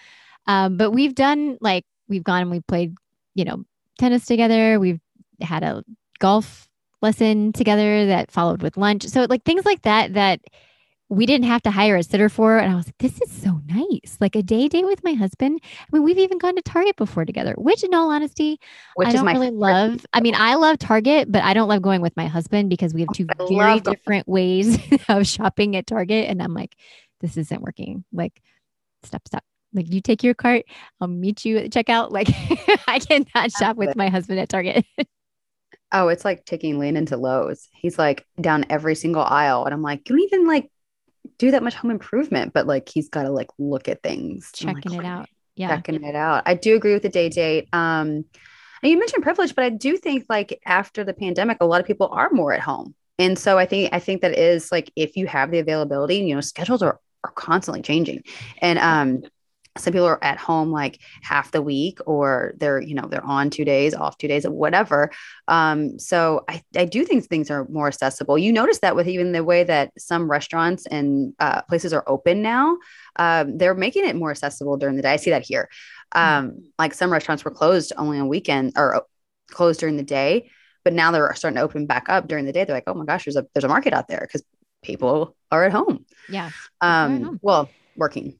[0.46, 2.94] Um, but we've done like we've gone and we've played,
[3.34, 3.64] you know,
[3.98, 4.80] tennis together.
[4.80, 5.00] We've
[5.40, 5.84] had a
[6.18, 6.68] golf
[7.02, 9.04] lesson together that followed with lunch.
[9.04, 10.40] So like things like that that
[11.08, 12.58] we didn't have to hire a sitter for.
[12.58, 14.16] And I was like, this is so nice.
[14.20, 15.60] Like a day date with my husband.
[15.62, 18.58] I mean, we've even gone to Target before together, which in all honesty,
[18.94, 19.54] Which I don't really favorite.
[19.54, 20.06] love.
[20.12, 23.02] I mean, I love Target, but I don't love going with my husband because we
[23.02, 24.78] have oh, two I very different ways
[25.08, 26.28] of shopping at Target.
[26.28, 26.74] And I'm like,
[27.20, 28.04] this isn't working.
[28.12, 28.42] Like,
[29.04, 29.44] stop, stop.
[29.72, 30.64] Like, you take your cart,
[31.00, 32.10] I'll meet you at the checkout.
[32.10, 32.28] Like,
[32.88, 34.84] I cannot shop with my husband at Target.
[35.92, 37.68] Oh, it's like taking Lane into Lowe's.
[37.72, 39.64] He's like down every single aisle.
[39.64, 40.68] And I'm like, you don't even like
[41.38, 44.52] do that much home improvement, but like he's got to like look at things.
[44.60, 45.28] I'm like, Checking it out.
[45.54, 45.68] Yeah.
[45.68, 46.42] checking it out.
[46.46, 47.68] I do agree with the day date.
[47.72, 48.24] Um,
[48.82, 51.86] and you mentioned privilege, but I do think like after the pandemic, a lot of
[51.86, 52.94] people are more at home.
[53.18, 56.34] And so I think I think that is like if you have the availability, you
[56.34, 58.22] know, schedules are are constantly changing.
[58.60, 59.22] And um
[59.78, 63.50] some people are at home like half the week or they're you know they're on
[63.50, 65.10] two days off two days whatever.
[65.48, 68.38] Um so i i do think things are more accessible.
[68.38, 72.42] You notice that with even the way that some restaurants and uh, places are open
[72.42, 72.78] now
[73.16, 75.12] um, they're making it more accessible during the day.
[75.12, 75.68] I see that here.
[76.12, 79.00] Um like some restaurants were closed only on weekend or uh,
[79.50, 80.50] closed during the day
[80.84, 82.64] but now they're starting to open back up during the day.
[82.64, 84.44] They're like oh my gosh there's a there's a market out there because
[84.82, 86.04] people are at home.
[86.28, 86.50] Yeah.
[86.80, 87.38] um home.
[87.42, 88.38] well working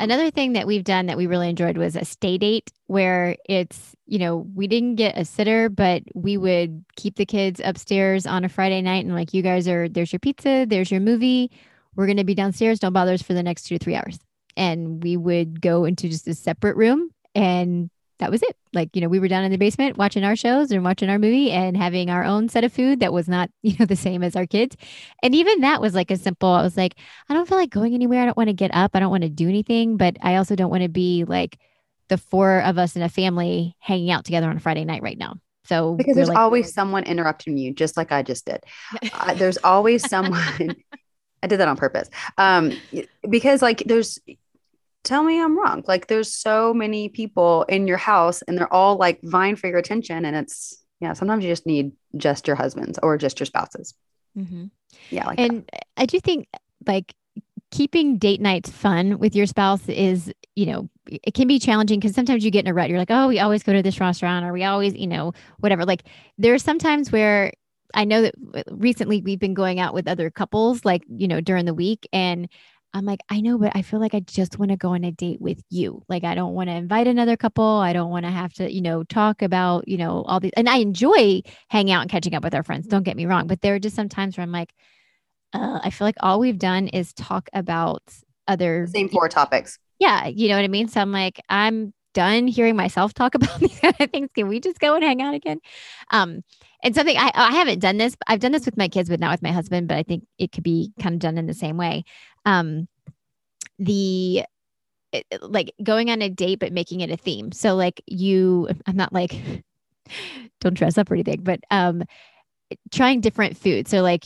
[0.00, 3.94] Another thing that we've done that we really enjoyed was a stay date where it's,
[4.06, 8.44] you know, we didn't get a sitter, but we would keep the kids upstairs on
[8.44, 11.50] a Friday night and like, you guys are, there's your pizza, there's your movie.
[11.94, 12.78] We're going to be downstairs.
[12.78, 14.18] Don't bother us for the next two to three hours.
[14.56, 17.90] And we would go into just a separate room and
[18.22, 18.56] that was it.
[18.72, 21.18] Like, you know, we were down in the basement watching our shows and watching our
[21.18, 24.22] movie and having our own set of food that was not, you know, the same
[24.22, 24.76] as our kids.
[25.24, 26.94] And even that was like a simple, I was like,
[27.28, 28.22] I don't feel like going anywhere.
[28.22, 28.92] I don't want to get up.
[28.94, 31.58] I don't want to do anything, but I also don't want to be like
[32.08, 35.18] the four of us in a family hanging out together on a Friday night right
[35.18, 35.34] now.
[35.64, 38.64] So because there's like, always someone interrupting you just like i just did
[39.14, 40.74] uh, there's always someone
[41.40, 42.72] i did that on purpose um
[43.30, 44.18] because like there's
[45.04, 48.96] tell me i'm wrong like there's so many people in your house and they're all
[48.96, 52.98] like vying for your attention and it's yeah sometimes you just need just your husbands
[53.02, 53.94] or just your spouses
[54.38, 54.64] Mm-hmm.
[55.10, 55.50] yeah like that.
[55.50, 56.46] and I do think
[56.86, 57.14] like
[57.70, 62.14] keeping date nights fun with your spouse is, you know, it can be challenging because
[62.14, 62.90] sometimes you get in a rut.
[62.90, 65.84] You're like, oh, we always go to this restaurant or we always, you know, whatever.
[65.86, 66.04] Like
[66.36, 67.52] there are some times where
[67.94, 68.34] I know that
[68.70, 72.06] recently we've been going out with other couples, like, you know, during the week.
[72.12, 72.48] And
[72.94, 75.10] I'm like, I know, but I feel like I just want to go on a
[75.10, 76.02] date with you.
[76.08, 77.64] Like, I don't want to invite another couple.
[77.64, 80.52] I don't want to have to, you know, talk about, you know, all these.
[80.56, 82.86] And I enjoy hanging out and catching up with our friends.
[82.86, 83.46] Don't get me wrong.
[83.46, 84.74] But there are just some times where I'm like,
[85.54, 88.02] uh, I feel like all we've done is talk about
[88.46, 89.78] other same four topics.
[89.98, 90.26] Yeah.
[90.26, 90.88] You know what I mean?
[90.88, 94.28] So I'm like, I'm done hearing myself talk about these kind of things.
[94.34, 95.60] Can we just go and hang out again?
[96.10, 96.42] Um,
[96.82, 98.16] and something I, I haven't done this.
[98.26, 99.88] I've done this with my kids, but not with my husband.
[99.88, 102.04] But I think it could be kind of done in the same way.
[102.44, 102.88] Um,
[103.78, 104.44] the
[105.40, 107.52] like going on a date, but making it a theme.
[107.52, 109.36] So like you, I'm not like
[110.60, 112.02] don't dress up or anything, but um,
[112.90, 113.90] trying different foods.
[113.90, 114.24] So like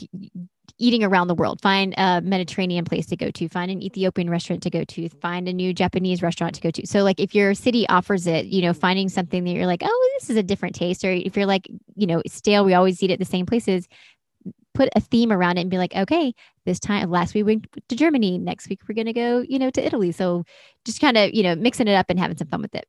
[0.79, 1.61] eating around the world.
[1.61, 5.47] Find a Mediterranean place to go to, find an Ethiopian restaurant to go to, find
[5.47, 6.85] a new Japanese restaurant to go to.
[6.85, 10.09] So, like, if your city offers it, you know, finding something that you're like, oh,
[10.19, 13.11] this is a different taste, or if you're like, you know, stale, we always eat
[13.11, 13.87] at the same places.
[14.77, 17.67] Put a theme around it and be like, okay, this time last week we went
[17.89, 18.37] to Germany.
[18.37, 20.11] Next week we're gonna go, you know, to Italy.
[20.11, 20.43] So
[20.85, 22.85] just kind of, you know, mixing it up and having some fun with it.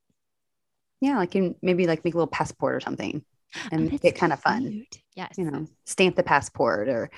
[1.00, 3.24] Yeah, like you maybe like make a little passport or something
[3.72, 4.84] and oh, make it kind of fun.
[5.16, 5.38] Yes.
[5.38, 7.10] You know, stamp the passport or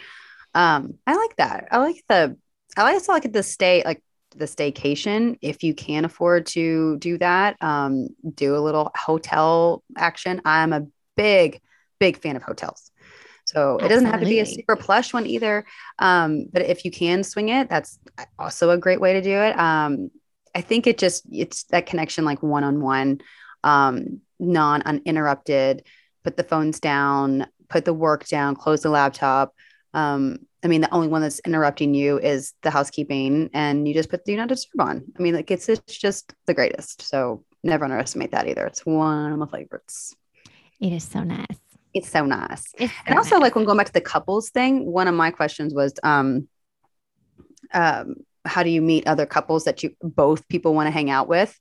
[0.54, 1.66] um, I like that.
[1.72, 2.36] I like the
[2.76, 4.04] I also like the stay like
[4.36, 7.60] the staycation if you can afford to do that.
[7.60, 10.40] Um, do a little hotel action.
[10.44, 11.60] I'm a big,
[11.98, 12.89] big fan of hotels.
[13.50, 13.86] So Absolutely.
[13.86, 15.64] it doesn't have to be a super plush one either.
[15.98, 17.98] Um, but if you can swing it, that's
[18.38, 19.58] also a great way to do it.
[19.58, 20.10] Um,
[20.54, 23.20] I think it just it's that connection like one on one,
[23.62, 25.84] non uninterrupted.
[26.22, 29.54] Put the phones down, put the work down, close the laptop,
[29.94, 34.10] um, I mean, the only one that's interrupting you is the housekeeping, and you just
[34.10, 35.04] put the do not disturb on.
[35.18, 37.02] I mean, like it's it's just the greatest.
[37.02, 38.66] So never underestimate that either.
[38.66, 40.14] It's one of my favorites.
[40.78, 41.69] It is so nice.
[41.92, 42.72] It's so nice.
[42.78, 43.42] It's so and also, nice.
[43.42, 46.48] like when going back to the couples thing, one of my questions was, um,
[47.72, 51.28] um, how do you meet other couples that you both people want to hang out
[51.28, 51.58] with?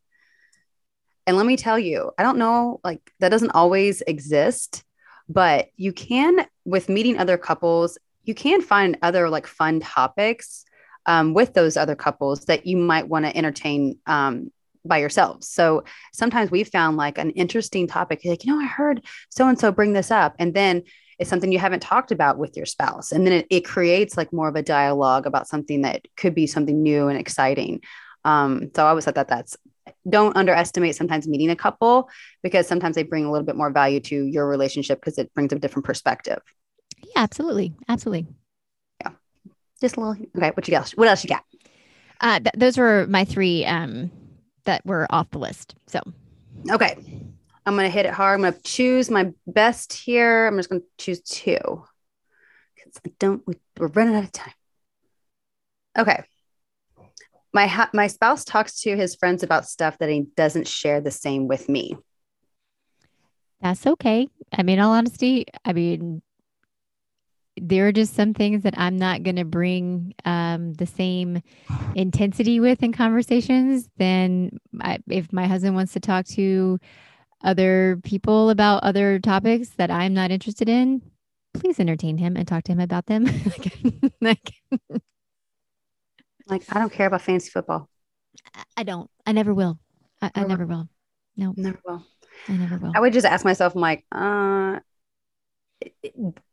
[1.27, 4.83] And let me tell you, I don't know, like that doesn't always exist,
[5.27, 7.97] but you can with meeting other couples
[8.29, 10.63] you can find other like fun topics
[11.07, 14.51] um, with those other couples that you might want to entertain um,
[14.85, 15.47] by yourselves.
[15.47, 19.59] So sometimes we've found like an interesting topic, like, you know, I heard so and
[19.59, 20.35] so bring this up.
[20.39, 20.83] And then
[21.19, 23.11] it's something you haven't talked about with your spouse.
[23.11, 26.47] And then it, it creates like more of a dialogue about something that could be
[26.47, 27.81] something new and exciting.
[28.23, 29.57] Um, so I always thought that that's
[30.07, 32.09] don't underestimate sometimes meeting a couple
[32.43, 35.51] because sometimes they bring a little bit more value to your relationship because it brings
[35.51, 36.39] a different perspective.
[37.03, 37.73] Yeah, absolutely.
[37.87, 38.27] Absolutely.
[39.01, 39.11] Yeah.
[39.81, 40.25] Just a little.
[40.37, 40.51] Okay.
[40.51, 40.89] What you got?
[40.91, 41.43] What else you got?
[42.21, 44.11] Uh, th- those were my three um,
[44.69, 45.73] that were off the list.
[45.87, 45.99] So,
[46.69, 46.95] okay.
[47.65, 48.35] I'm going to hit it hard.
[48.35, 50.45] I'm going to choose my best here.
[50.45, 51.57] I'm just going to choose two
[52.75, 54.53] because I don't, we're running out of time.
[55.97, 56.23] Okay.
[57.51, 61.09] My, ha- my spouse talks to his friends about stuff that he doesn't share the
[61.09, 61.97] same with me.
[63.61, 64.27] That's okay.
[64.53, 66.21] I mean, all honesty, I mean,
[67.61, 71.41] there are just some things that I'm not going to bring um, the same
[71.95, 73.89] intensity with in conversations.
[73.97, 76.79] Then, I, if my husband wants to talk to
[77.43, 81.01] other people about other topics that I'm not interested in,
[81.53, 83.25] please entertain him and talk to him about them.
[84.21, 84.51] like,
[86.47, 87.89] like, I don't care about fantasy football.
[88.75, 89.09] I don't.
[89.25, 89.79] I never will.
[90.21, 90.89] I, I never will.
[91.37, 92.03] No, never will.
[92.47, 92.91] I never will.
[92.95, 94.79] I would just ask myself, I'm like, uh,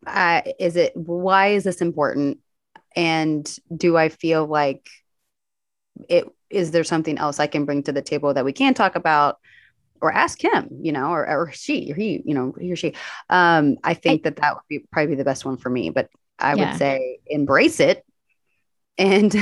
[0.06, 2.38] uh, is it why is this important?
[2.94, 3.46] And
[3.76, 4.88] do i feel like
[6.08, 8.96] it is there something else i can bring to the table that we can talk
[8.96, 9.38] about
[10.00, 12.94] or ask him you know or, or she or he you know he or she?
[13.28, 16.08] Um i think I, that that would be probably the best one for me but
[16.38, 16.70] i yeah.
[16.70, 18.04] would say embrace it
[18.98, 19.34] and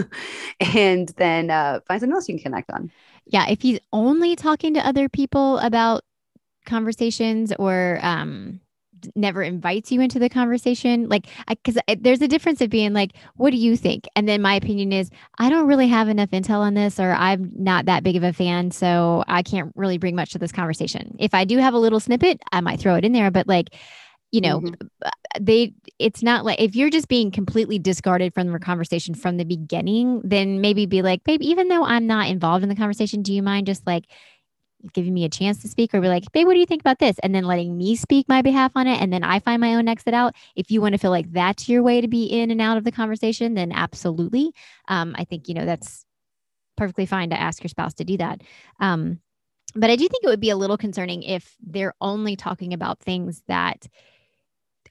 [0.60, 2.90] and then uh find something else you can connect on.
[3.26, 6.02] Yeah if he's only talking to other people about
[6.64, 8.60] conversations or um
[9.14, 13.50] never invites you into the conversation like because there's a difference of being like what
[13.50, 14.06] do you think?
[14.16, 17.50] And then my opinion is i don't really have enough intel on this or i'm
[17.54, 21.16] not that big of a fan so i can't really bring much to this conversation.
[21.18, 23.30] If i do have a little snippet i might throw it in there.
[23.30, 23.74] But like
[24.32, 25.08] you know mm-hmm.
[25.40, 29.44] they it's not like if you're just being completely discarded from the conversation from the
[29.44, 33.32] beginning then maybe be like babe even though i'm not involved in the conversation do
[33.32, 34.06] you mind just like
[34.92, 36.98] giving me a chance to speak or be like, babe, what do you think about
[36.98, 37.18] this?
[37.22, 39.00] And then letting me speak my behalf on it.
[39.00, 40.34] And then I find my own exit out.
[40.56, 42.84] If you want to feel like that's your way to be in and out of
[42.84, 44.52] the conversation, then absolutely.
[44.88, 46.04] Um, I think, you know, that's
[46.76, 48.42] perfectly fine to ask your spouse to do that.
[48.80, 49.20] Um,
[49.74, 53.00] but I do think it would be a little concerning if they're only talking about
[53.00, 53.86] things that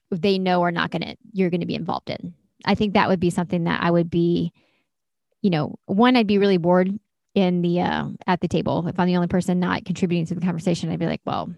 [0.10, 2.34] they know are not going to, you're going to be involved in.
[2.66, 4.54] I think that would be something that I would be
[5.42, 6.98] you know, one, I'd be really bored
[7.34, 10.42] in the uh, at the table if I'm the only person not contributing to the
[10.42, 10.92] conversation.
[10.92, 11.50] I'd be like, well,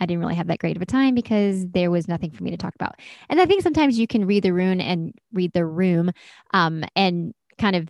[0.00, 2.50] I didn't really have that great of a time because there was nothing for me
[2.50, 2.96] to talk about.
[3.28, 6.10] And I think sometimes you can read the room and read the room
[6.52, 7.88] um, and kind of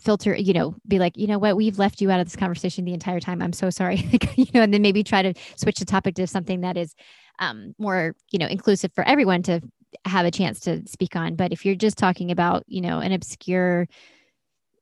[0.00, 2.84] filter, you know, be like, you know what, we've left you out of this conversation
[2.84, 3.42] the entire time.
[3.42, 3.96] I'm so sorry.
[4.36, 6.94] you know, and then maybe try to switch the topic to something that is
[7.38, 9.60] um, more, you know, inclusive for everyone to
[10.04, 11.34] have a chance to speak on.
[11.34, 13.88] But if you're just talking about, you know, an obscure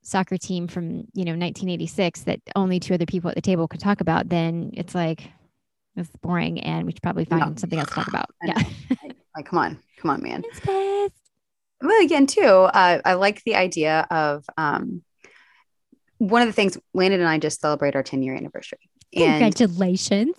[0.05, 3.79] soccer team from, you know, 1986 that only two other people at the table could
[3.79, 5.23] talk about, then it's like,
[5.95, 7.53] it's boring and we should probably find no.
[7.57, 8.29] something else to talk about.
[8.43, 8.61] Yeah.
[9.35, 10.43] like, come on, come on, man.
[11.81, 15.03] Well, again, too, uh, I like the idea of um,
[16.19, 18.79] one of the things Landon and I just celebrate our 10 year anniversary.
[19.15, 20.35] And, Congratulations.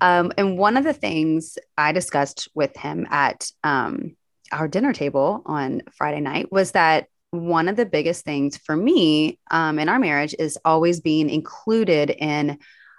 [0.00, 4.16] Um, and one of the things I discussed with him at um,
[4.50, 9.38] our dinner table on Friday night was that one of the biggest things for me
[9.50, 12.58] um, in our marriage is always being included in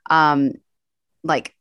[0.10, 0.54] um,
[1.24, 1.54] like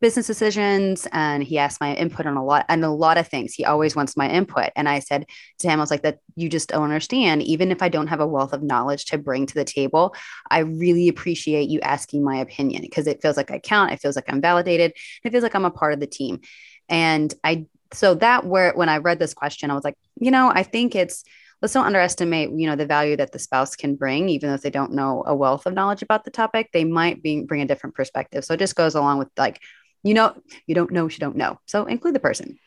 [0.00, 3.54] business decisions and he asked my input on a lot and a lot of things.
[3.54, 4.70] He always wants my input.
[4.76, 5.26] And I said
[5.60, 7.42] to him, I was like, that you just don't understand.
[7.42, 10.14] Even if I don't have a wealth of knowledge to bring to the table,
[10.50, 13.92] I really appreciate you asking my opinion because it feels like I count.
[13.92, 14.92] It feels like I'm validated.
[15.24, 16.40] It feels like I'm a part of the team.
[16.88, 20.52] And I, so that where, when I read this question, I was like, you know,
[20.54, 21.24] I think it's,
[21.62, 24.70] let's don't underestimate you know the value that the spouse can bring even if they
[24.70, 27.94] don't know a wealth of knowledge about the topic they might be, bring a different
[27.94, 29.60] perspective so it just goes along with like
[30.06, 30.34] you know,
[30.66, 31.58] you don't know, you don't know.
[31.66, 32.58] So include the person.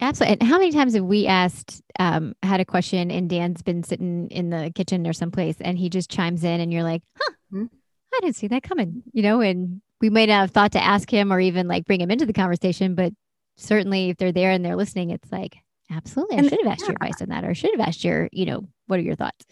[0.00, 0.40] Absolutely.
[0.40, 4.28] And how many times have we asked, um, had a question and Dan's been sitting
[4.30, 7.64] in the kitchen or someplace and he just chimes in and you're like, huh, mm-hmm.
[8.12, 11.08] I didn't see that coming, you know, and we might not have thought to ask
[11.08, 13.12] him or even like bring him into the conversation, but
[13.56, 15.58] certainly if they're there and they're listening, it's like,
[15.90, 16.38] absolutely.
[16.38, 16.86] I should have asked yeah.
[16.88, 19.44] your advice on that or should have asked your, you know, what are your thoughts?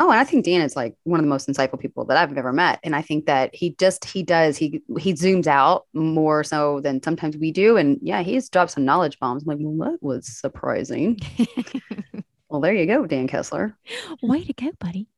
[0.00, 2.36] Oh, and I think Dan is like one of the most insightful people that I've
[2.38, 2.78] ever met.
[2.84, 7.02] And I think that he just he does he he zooms out more so than
[7.02, 7.76] sometimes we do.
[7.76, 9.42] And yeah, he's dropped some knowledge bombs.
[9.42, 11.18] I'm like, well, that was surprising.
[12.48, 13.76] well, there you go, Dan Kessler.
[14.22, 15.08] Way to go, buddy.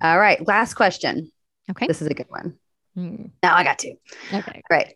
[0.00, 1.32] All right, last question.
[1.68, 2.58] Okay, this is a good one.
[2.96, 3.30] Mm.
[3.42, 3.94] Now I got to.
[4.32, 4.94] Okay, All right.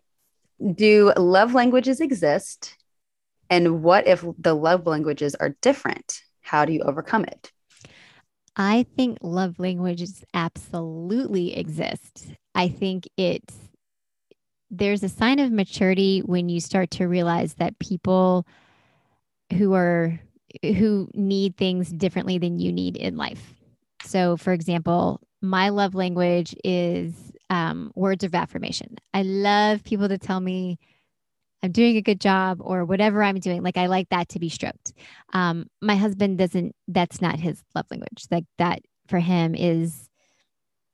[0.73, 2.75] Do love languages exist?
[3.49, 6.21] And what if the love languages are different?
[6.41, 7.51] How do you overcome it?
[8.55, 12.27] I think love languages absolutely exist.
[12.55, 13.55] I think it's
[14.69, 18.45] there's a sign of maturity when you start to realize that people
[19.53, 20.19] who are
[20.61, 23.53] who need things differently than you need in life.
[24.03, 27.13] So, for example, my love language is
[27.49, 28.97] um, words of affirmation.
[29.13, 30.79] I love people to tell me
[31.63, 33.63] I'm doing a good job or whatever I'm doing.
[33.63, 34.93] Like I like that to be stroked.
[35.33, 38.25] Um, my husband doesn't, that's not his love language.
[38.29, 40.07] Like that for him is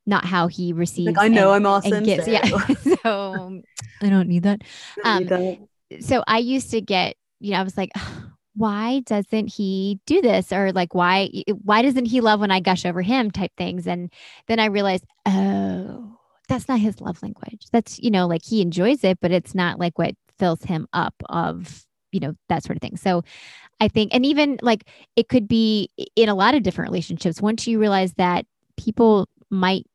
[0.06, 1.16] not how he receives.
[1.16, 2.04] Like, I know and, I'm awesome.
[2.04, 2.32] Gets, so.
[2.32, 2.44] Yeah.
[3.02, 3.62] so
[4.02, 4.62] I don't need that.
[5.04, 5.60] Um, that.
[6.02, 7.92] So I used to get, you know, I was like,
[8.56, 10.54] why doesn't he do this?
[10.54, 11.30] Or like, why,
[11.64, 13.88] why doesn't he love when I gush over him type things?
[13.88, 14.14] And
[14.48, 17.66] then I realized, oh, that's not his love language.
[17.72, 21.14] That's, you know, like he enjoys it, but it's not like what fills him up
[21.30, 22.98] of you know that sort of thing.
[22.98, 23.24] So
[23.80, 24.84] i think and even like
[25.16, 28.46] it could be in a lot of different relationships once you realize that
[28.78, 29.86] people might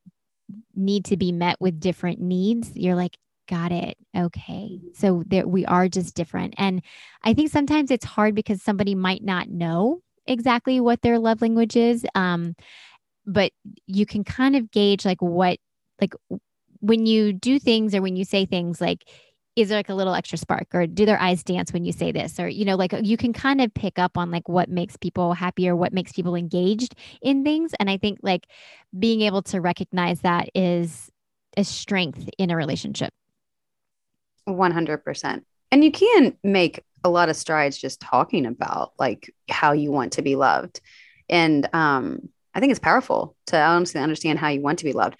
[0.75, 3.17] need to be met with different needs you're like
[3.49, 3.97] got it.
[4.15, 4.79] Okay.
[4.93, 6.55] So there we are just different.
[6.59, 6.83] And
[7.23, 11.77] i think sometimes it's hard because somebody might not know exactly what their love language
[11.77, 12.55] is um
[13.27, 13.51] but
[13.87, 15.59] you can kind of gauge like what
[16.01, 16.15] like
[16.81, 19.09] when you do things or when you say things like
[19.59, 20.69] is there like a little extra spark?
[20.73, 22.39] Or do their eyes dance when you say this?
[22.39, 25.33] Or you know like you can kind of pick up on like what makes people
[25.33, 27.75] happy or what makes people engaged in things.
[27.81, 28.47] And i think like
[28.97, 31.11] being able to recognize that is
[31.57, 33.13] a strength in a relationship.
[34.49, 39.93] 100% and you can make a lot of strides just talking about like how you
[39.93, 40.81] want to be loved.
[41.29, 45.17] And um i think it's powerful to honestly understand how you want to be loved.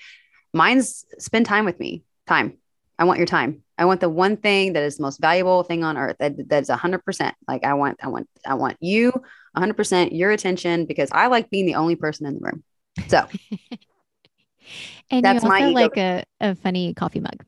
[0.55, 2.05] Mine's spend time with me.
[2.27, 2.57] Time.
[2.99, 3.63] I want your time.
[3.79, 6.17] I want the one thing that is the most valuable thing on earth.
[6.19, 7.35] That that's a hundred percent.
[7.47, 9.13] Like I want, I want, I want you
[9.55, 12.65] a hundred percent your attention because I like being the only person in the room.
[13.07, 13.27] So
[15.11, 17.45] and that's you also my like a, a funny coffee mug.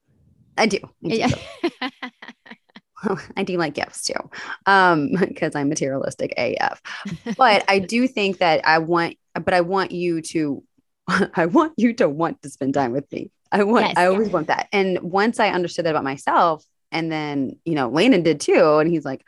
[0.56, 0.78] I do.
[1.04, 1.16] I do.
[1.16, 1.30] Yeah.
[3.36, 4.30] I do like gifts too,
[4.66, 6.80] um, because I'm materialistic AF.
[7.36, 10.62] But I do think that I want, but I want you to,
[11.34, 13.30] I want you to want to spend time with me.
[13.52, 14.68] I want, yes, I always want that.
[14.72, 18.78] And once I understood that about myself, and then, you know, Landon did too.
[18.78, 19.26] And he's like,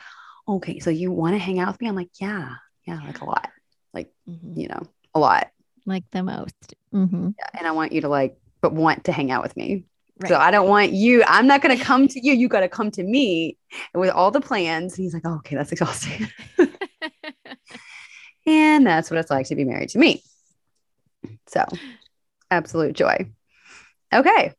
[0.49, 1.89] okay, so you want to hang out with me?
[1.89, 2.55] I'm like, yeah,
[2.87, 3.51] yeah, like a lot.
[3.95, 4.59] Like, mm-hmm.
[4.59, 4.83] you know,
[5.15, 5.51] a lot.
[5.87, 6.75] Like the most.
[6.93, 7.31] Mm-hmm.
[7.39, 9.85] Yeah, and I want you to like, but want to hang out with me.
[10.21, 10.29] Right.
[10.29, 11.25] So I don't want you.
[11.27, 12.33] I'm not going to come to you.
[12.33, 13.57] You got to come to me
[13.95, 14.97] with all the plans.
[14.97, 16.29] And he's like, oh, okay, that's exhausting.
[18.47, 20.23] and that's what it's like to be married to me.
[21.49, 21.65] So,
[22.51, 23.31] absolute joy.
[24.13, 24.53] Okay,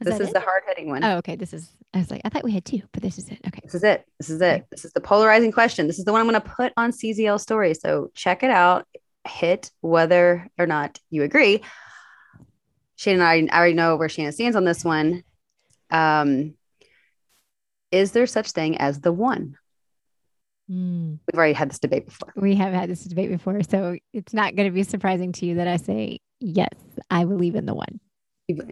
[0.00, 0.34] Was this is it?
[0.34, 1.02] the hard hitting one.
[1.04, 1.36] Oh, okay.
[1.36, 1.72] This is.
[1.94, 3.38] I was like, I thought we had two, but this is it.
[3.46, 3.60] Okay.
[3.62, 4.06] This is it.
[4.18, 4.66] This is it.
[4.70, 5.86] This is the polarizing question.
[5.86, 7.74] This is the one I'm going to put on CZL story.
[7.74, 8.86] So check it out.
[9.26, 11.62] Hit whether or not you agree.
[12.96, 15.22] Shane and I, I already know where Shannon stands on this one.
[15.90, 16.54] Um,
[17.90, 19.56] is there such thing as the one?
[20.70, 21.18] Mm.
[21.26, 22.32] We've already had this debate before.
[22.36, 25.56] We have had this debate before, so it's not going to be surprising to you
[25.56, 26.72] that I say yes.
[27.10, 28.00] I believe in the one.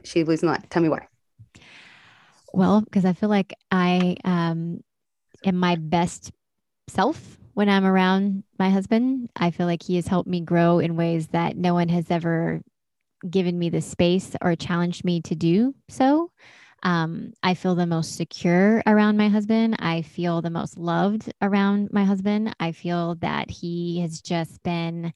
[0.04, 0.62] She the one.
[0.70, 1.06] Tell me why.
[2.52, 4.82] Well, because I feel like I um,
[5.44, 6.32] am my best
[6.88, 9.30] self when I'm around my husband.
[9.36, 12.60] I feel like he has helped me grow in ways that no one has ever
[13.28, 16.30] given me the space or challenged me to do so.
[16.82, 19.76] Um, I feel the most secure around my husband.
[19.78, 22.54] I feel the most loved around my husband.
[22.58, 25.12] I feel that he has just been,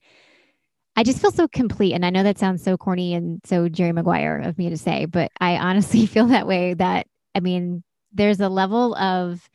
[0.97, 1.92] I just feel so complete.
[1.92, 5.07] And I know that sounds so corny and so Jerry Maguire of me to say,
[5.07, 7.82] but I honestly feel that way that, I mean,
[8.12, 9.49] there's a level of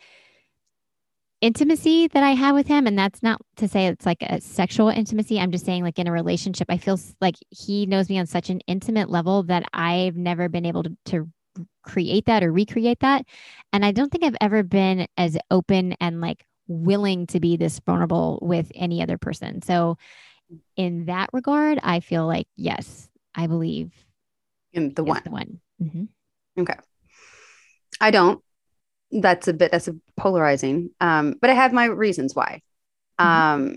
[1.41, 2.85] intimacy that I have with him.
[2.87, 5.39] And that's not to say it's like a sexual intimacy.
[5.39, 8.49] I'm just saying, like in a relationship, I feel like he knows me on such
[8.49, 11.29] an intimate level that I've never been able to, to
[11.83, 13.25] create that or recreate that.
[13.71, 17.79] And I don't think I've ever been as open and like willing to be this
[17.85, 19.61] vulnerable with any other person.
[19.61, 19.97] So,
[20.75, 23.91] in that regard, I feel like, yes, I believe
[24.73, 25.21] In the one.
[25.23, 25.59] the one.
[25.81, 26.07] Mhm.
[28.01, 28.43] I don't.
[29.11, 30.91] That's a bit that's a polarizing.
[31.01, 32.61] Um, but I have my reasons why.
[33.19, 33.25] Mhm.
[33.25, 33.75] Um,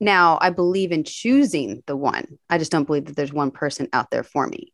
[0.00, 2.38] now I believe in choosing the one.
[2.48, 4.72] I just don't believe that there's one person out there for me.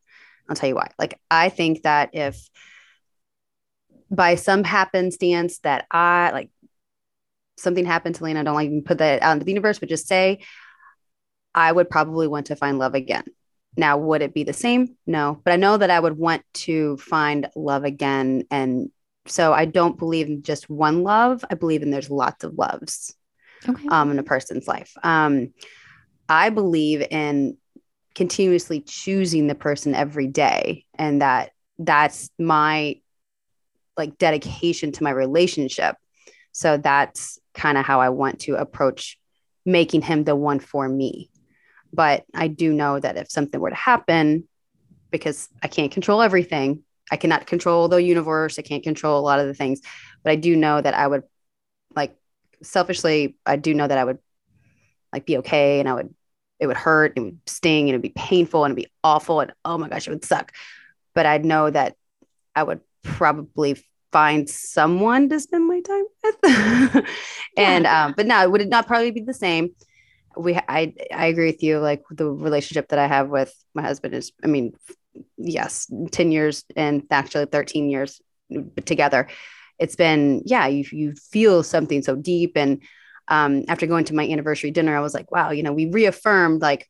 [0.49, 0.91] I'll tell you why.
[0.99, 2.49] Like I think that if
[4.11, 6.51] by some happenstance that I like
[7.57, 10.07] something happened to Lena, I don't like put that out into the universe, but just
[10.07, 10.41] say
[11.57, 13.25] I would probably want to find love again.
[13.77, 14.97] Now, would it be the same?
[15.07, 18.45] No, but I know that I would want to find love again.
[18.51, 18.91] And
[19.27, 21.45] so I don't believe in just one love.
[21.51, 23.15] I believe in there's lots of loves
[23.69, 23.89] Okay.
[23.89, 24.93] um, in a person's life.
[25.03, 25.53] Um,
[26.29, 27.57] I believe in
[28.15, 32.97] continuously choosing the person every day, and that that's my
[33.97, 35.97] like dedication to my relationship.
[36.53, 39.19] So that's kind of how I want to approach
[39.67, 41.31] making him the one for me.
[41.93, 44.49] But I do know that if something were to happen,
[45.11, 49.39] because I can't control everything, I cannot control the universe, I can't control a lot
[49.39, 49.81] of the things,
[50.23, 51.23] but I do know that I would
[51.95, 52.17] like
[52.63, 54.19] selfishly, I do know that I would
[55.13, 56.15] like be okay and I would,
[56.59, 59.41] it would hurt, it would sting, and it'd be painful and it'd be awful.
[59.41, 60.53] And oh my gosh, it would suck.
[61.15, 61.95] But I'd know that
[62.55, 63.83] I would probably
[64.13, 67.05] find someone to spend my time with.
[67.57, 69.71] and, um, but no, it would not probably be the same.
[70.37, 71.79] We, I, I agree with you.
[71.79, 74.73] Like the relationship that I have with my husband is, I mean,
[75.37, 78.21] yes, 10 years and actually 13 years
[78.85, 79.29] together.
[79.79, 82.53] It's been yeah you, you feel something so deep.
[82.57, 82.83] And
[83.29, 86.63] um, after going to my anniversary dinner i was like wow you know we reaffirmed
[86.63, 86.89] like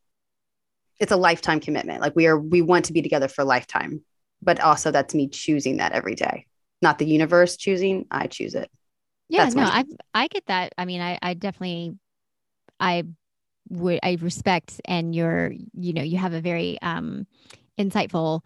[0.99, 2.01] it's a lifetime commitment.
[2.01, 4.03] Like we are we want to be together for a lifetime.
[4.41, 6.45] But also that's me choosing that every day
[6.81, 8.69] not the universe choosing i choose it.
[9.29, 9.83] Yeah, That's no, I
[10.13, 10.73] I get that.
[10.77, 11.97] I mean, I I definitely
[12.79, 13.03] I
[13.69, 17.27] would I respect and you're you know you have a very um
[17.79, 18.41] insightful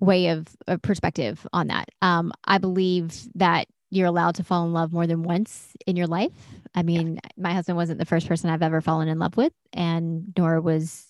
[0.00, 1.88] way of, of perspective on that.
[2.02, 6.06] Um, I believe that you're allowed to fall in love more than once in your
[6.06, 6.32] life.
[6.74, 10.34] I mean, my husband wasn't the first person I've ever fallen in love with, and
[10.36, 11.06] nor was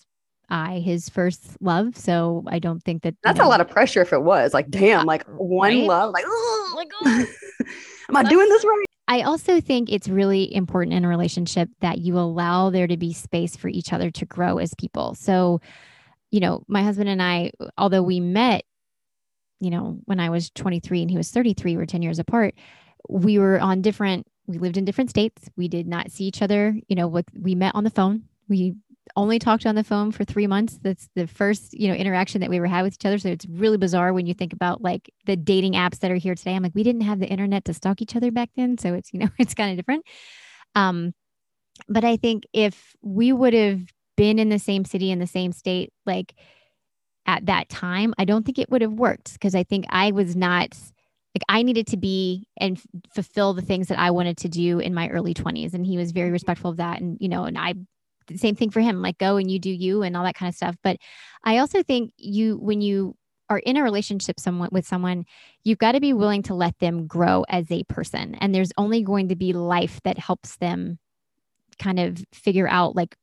[0.49, 1.97] I his first love.
[1.97, 4.53] So I don't think that you that's know- a lot of pressure if it was
[4.53, 5.87] like damn like one Right?
[5.87, 6.23] love like,
[6.75, 6.89] Like,
[8.09, 11.99] am i doing this right I also think it's really important in a relationship that
[11.99, 15.15] you allow there to be space for each other to grow as people.
[15.15, 15.61] So,
[16.29, 18.65] you know, my husband and I, although we met,
[19.59, 22.55] you know, when I was 23 and he was 33, we're 10 years apart,
[23.07, 25.49] we were on different, we lived in different states.
[25.55, 28.23] We did not see each other, you know, with, we met on the phone.
[28.49, 28.75] We
[29.17, 30.79] only talked on the phone for three months.
[30.81, 33.17] That's the first, you know, interaction that we ever had with each other.
[33.17, 36.35] So it's really bizarre when you think about like the dating apps that are here
[36.35, 36.55] today.
[36.55, 38.77] I'm like, we didn't have the internet to stalk each other back then.
[38.77, 40.05] So it's, you know, it's kind of different.
[40.75, 41.13] Um,
[41.89, 43.81] but I think if we would have
[44.15, 46.33] been in the same city in the same state, like
[47.25, 50.35] at that time, I don't think it would have worked because I think I was
[50.35, 50.77] not
[51.35, 54.79] like I needed to be and f- fulfill the things that I wanted to do
[54.79, 55.73] in my early 20s.
[55.73, 56.99] And he was very respectful of that.
[57.01, 57.73] And, you know, and I
[58.35, 60.55] same thing for him, like go and you do you and all that kind of
[60.55, 60.75] stuff.
[60.83, 60.97] But
[61.43, 63.15] I also think you, when you
[63.49, 65.25] are in a relationship someone with someone,
[65.63, 68.35] you've got to be willing to let them grow as a person.
[68.35, 70.99] And there's only going to be life that helps them
[71.79, 73.15] kind of figure out like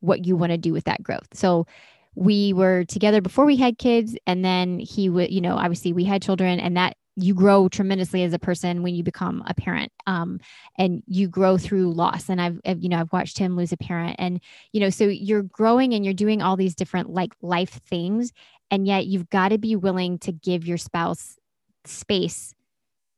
[0.00, 1.28] what you want to do with that growth.
[1.34, 1.66] So
[2.14, 6.04] we were together before we had kids and then he would you know obviously we
[6.04, 9.92] had children and that you grow tremendously as a person when you become a parent
[10.06, 10.40] um,
[10.78, 12.28] and you grow through loss.
[12.28, 14.16] And I've, I've, you know i've watched him lose a parent.
[14.18, 14.40] And
[14.72, 18.32] you know so you're growing and you're doing all these different like life things
[18.70, 21.36] and yet you've got to be willing to give your spouse
[21.84, 22.54] space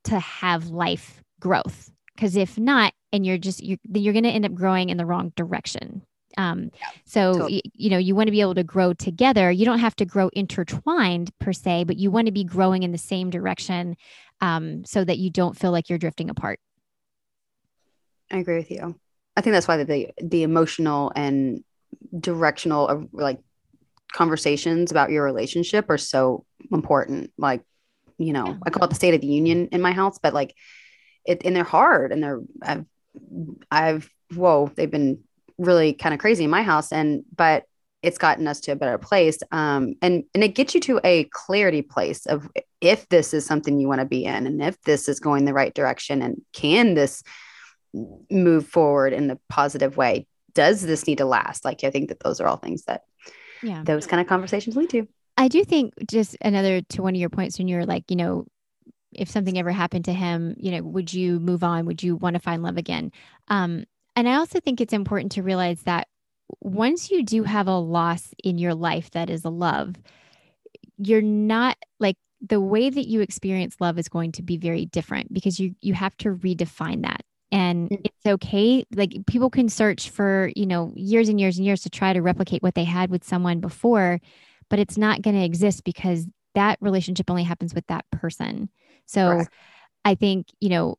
[0.04, 1.90] to have life growth.
[2.14, 5.06] Because if not and you're just you're, you're going to end up growing in the
[5.06, 6.02] wrong direction
[6.36, 7.62] um, yeah, so totally.
[7.64, 10.04] y- you know you want to be able to grow together you don't have to
[10.04, 13.96] grow intertwined per se but you want to be growing in the same direction
[14.40, 16.58] um, so that you don't feel like you're drifting apart
[18.30, 18.98] i agree with you
[19.36, 21.62] i think that's why the the emotional and
[22.18, 23.38] directional uh, like
[24.12, 27.62] conversations about your relationship are so important like
[28.18, 28.56] you know yeah.
[28.66, 30.54] i call it the state of the union in my house but like
[31.24, 32.84] it and they're hard and they're i've
[33.70, 35.22] i've whoa they've been
[35.64, 37.64] really kind of crazy in my house and but
[38.02, 41.24] it's gotten us to a better place um, and and it gets you to a
[41.32, 42.48] clarity place of
[42.80, 45.54] if this is something you want to be in and if this is going the
[45.54, 47.22] right direction and can this
[48.30, 50.26] move forward in a positive way?
[50.54, 51.64] Does this need to last?
[51.64, 53.02] Like i think that those are all things that
[53.62, 53.82] yeah.
[53.84, 55.06] those kind of conversations lead to.
[55.36, 58.46] I do think just another to one of your points when you're like you know
[59.12, 61.86] if something ever happened to him you know would you move on?
[61.86, 63.12] Would you want to find love again?
[63.48, 63.84] Um
[64.16, 66.08] and I also think it's important to realize that
[66.60, 69.94] once you do have a loss in your life that is a love,
[70.98, 75.32] you're not like the way that you experience love is going to be very different
[75.32, 77.22] because you you have to redefine that.
[77.50, 78.00] And mm.
[78.04, 81.90] it's okay like people can search for you know years and years and years to
[81.90, 84.20] try to replicate what they had with someone before
[84.68, 88.68] but it's not going to exist because that relationship only happens with that person.
[89.06, 89.44] So
[90.04, 90.96] i think you know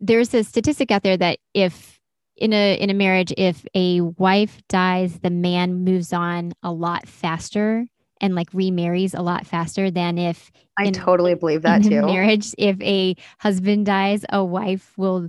[0.00, 2.00] there's a statistic out there that if
[2.36, 7.06] in a in a marriage if a wife dies the man moves on a lot
[7.06, 7.86] faster
[8.20, 12.02] and like remarries a lot faster than if I in, totally believe that too.
[12.02, 15.28] Marriage, if a husband dies, a wife will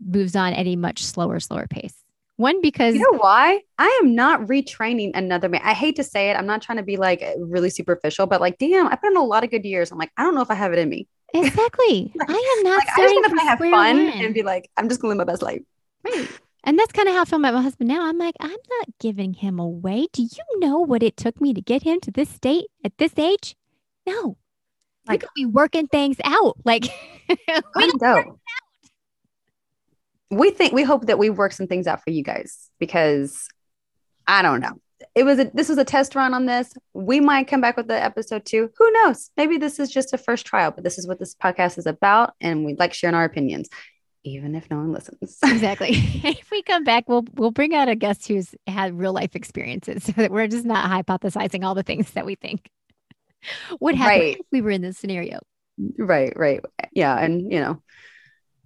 [0.00, 1.94] moves on at a much slower, slower pace.
[2.36, 3.60] One because you know why?
[3.78, 5.60] I am not retraining another man.
[5.62, 6.34] I hate to say it.
[6.34, 9.22] I'm not trying to be like really superficial, but like, damn, I put in a
[9.22, 9.92] lot of good years.
[9.92, 11.06] I'm like, I don't know if I have it in me.
[11.32, 12.12] Exactly.
[12.16, 12.78] like, I am not.
[12.78, 13.98] Like, I just want to have fun one.
[13.98, 15.62] and be like, I'm just gonna live my best life.
[16.04, 16.28] Right.
[16.64, 18.06] And that's kind of how I feel about my husband now.
[18.06, 20.06] I'm like, I'm not giving him away.
[20.12, 23.18] Do you know what it took me to get him to this state at this
[23.18, 23.54] age?
[24.06, 24.38] No.
[25.06, 26.56] Like, we could be working things out.
[26.64, 26.86] Like,
[27.28, 28.38] we don't.
[30.30, 33.46] We think we hope that we work some things out for you guys because
[34.26, 34.80] I don't know.
[35.14, 36.72] It was a this was a test run on this.
[36.94, 38.70] We might come back with the episode two.
[38.78, 39.30] Who knows?
[39.36, 42.32] Maybe this is just a first trial, but this is what this podcast is about,
[42.40, 43.68] and we like sharing our opinions
[44.24, 45.38] even if no one listens.
[45.44, 45.90] exactly.
[46.24, 50.04] if we come back, we'll we'll bring out a guest who's had real life experiences
[50.04, 52.70] so that we're just not hypothesizing all the things that we think
[53.80, 54.36] would happen right.
[54.40, 55.38] if we were in this scenario.
[55.98, 56.60] Right, right.
[56.92, 57.16] Yeah.
[57.18, 57.82] And you know,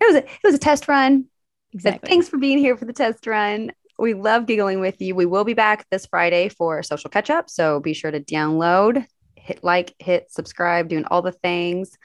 [0.00, 1.26] it was a it was a test run.
[1.72, 1.98] Exactly.
[2.00, 3.72] But thanks for being here for the test run.
[3.98, 5.14] We love giggling with you.
[5.14, 7.50] We will be back this Friday for social catch up.
[7.50, 9.04] So be sure to download,
[9.34, 11.98] hit like, hit subscribe, doing all the things.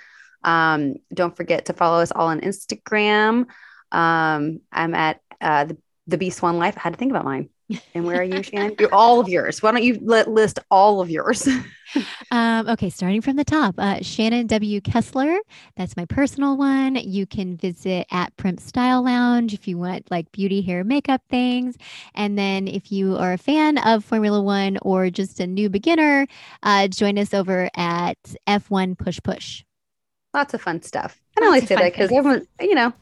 [0.43, 3.47] Um, don't forget to follow us all on Instagram.
[3.91, 5.77] Um, I'm at uh, the,
[6.07, 6.75] the B Swan Life.
[6.77, 7.49] I had to think about mine.
[7.93, 8.75] And where are you, Shannon?
[8.79, 9.61] You're all of yours.
[9.61, 11.47] Why don't you let, list all of yours?
[12.31, 14.81] um, okay, starting from the top, uh, Shannon W.
[14.81, 15.37] Kessler.
[15.77, 16.95] That's my personal one.
[16.95, 21.77] You can visit at Primp Style Lounge if you want like beauty, hair, makeup things.
[22.15, 26.27] And then if you are a fan of Formula One or just a new beginner,
[26.63, 28.17] uh, join us over at
[28.47, 29.63] F1 Push Push
[30.34, 31.19] lots of fun stuff.
[31.36, 32.93] And I only say that because everyone, you know,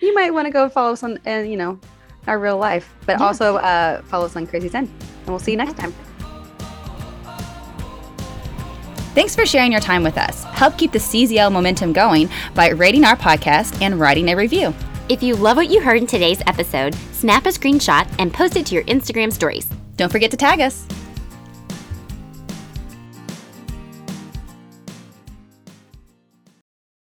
[0.00, 1.78] you might want to go follow us on, and uh, you know,
[2.26, 3.24] our real life, but yeah.
[3.24, 4.84] also uh, follow us on Crazy Zen.
[4.84, 5.94] And we'll see you next time.
[9.14, 10.44] Thanks for sharing your time with us.
[10.44, 14.74] Help keep the CZL momentum going by rating our podcast and writing a review.
[15.08, 18.64] If you love what you heard in today's episode, snap a screenshot and post it
[18.66, 19.68] to your Instagram stories.
[19.96, 20.86] Don't forget to tag us.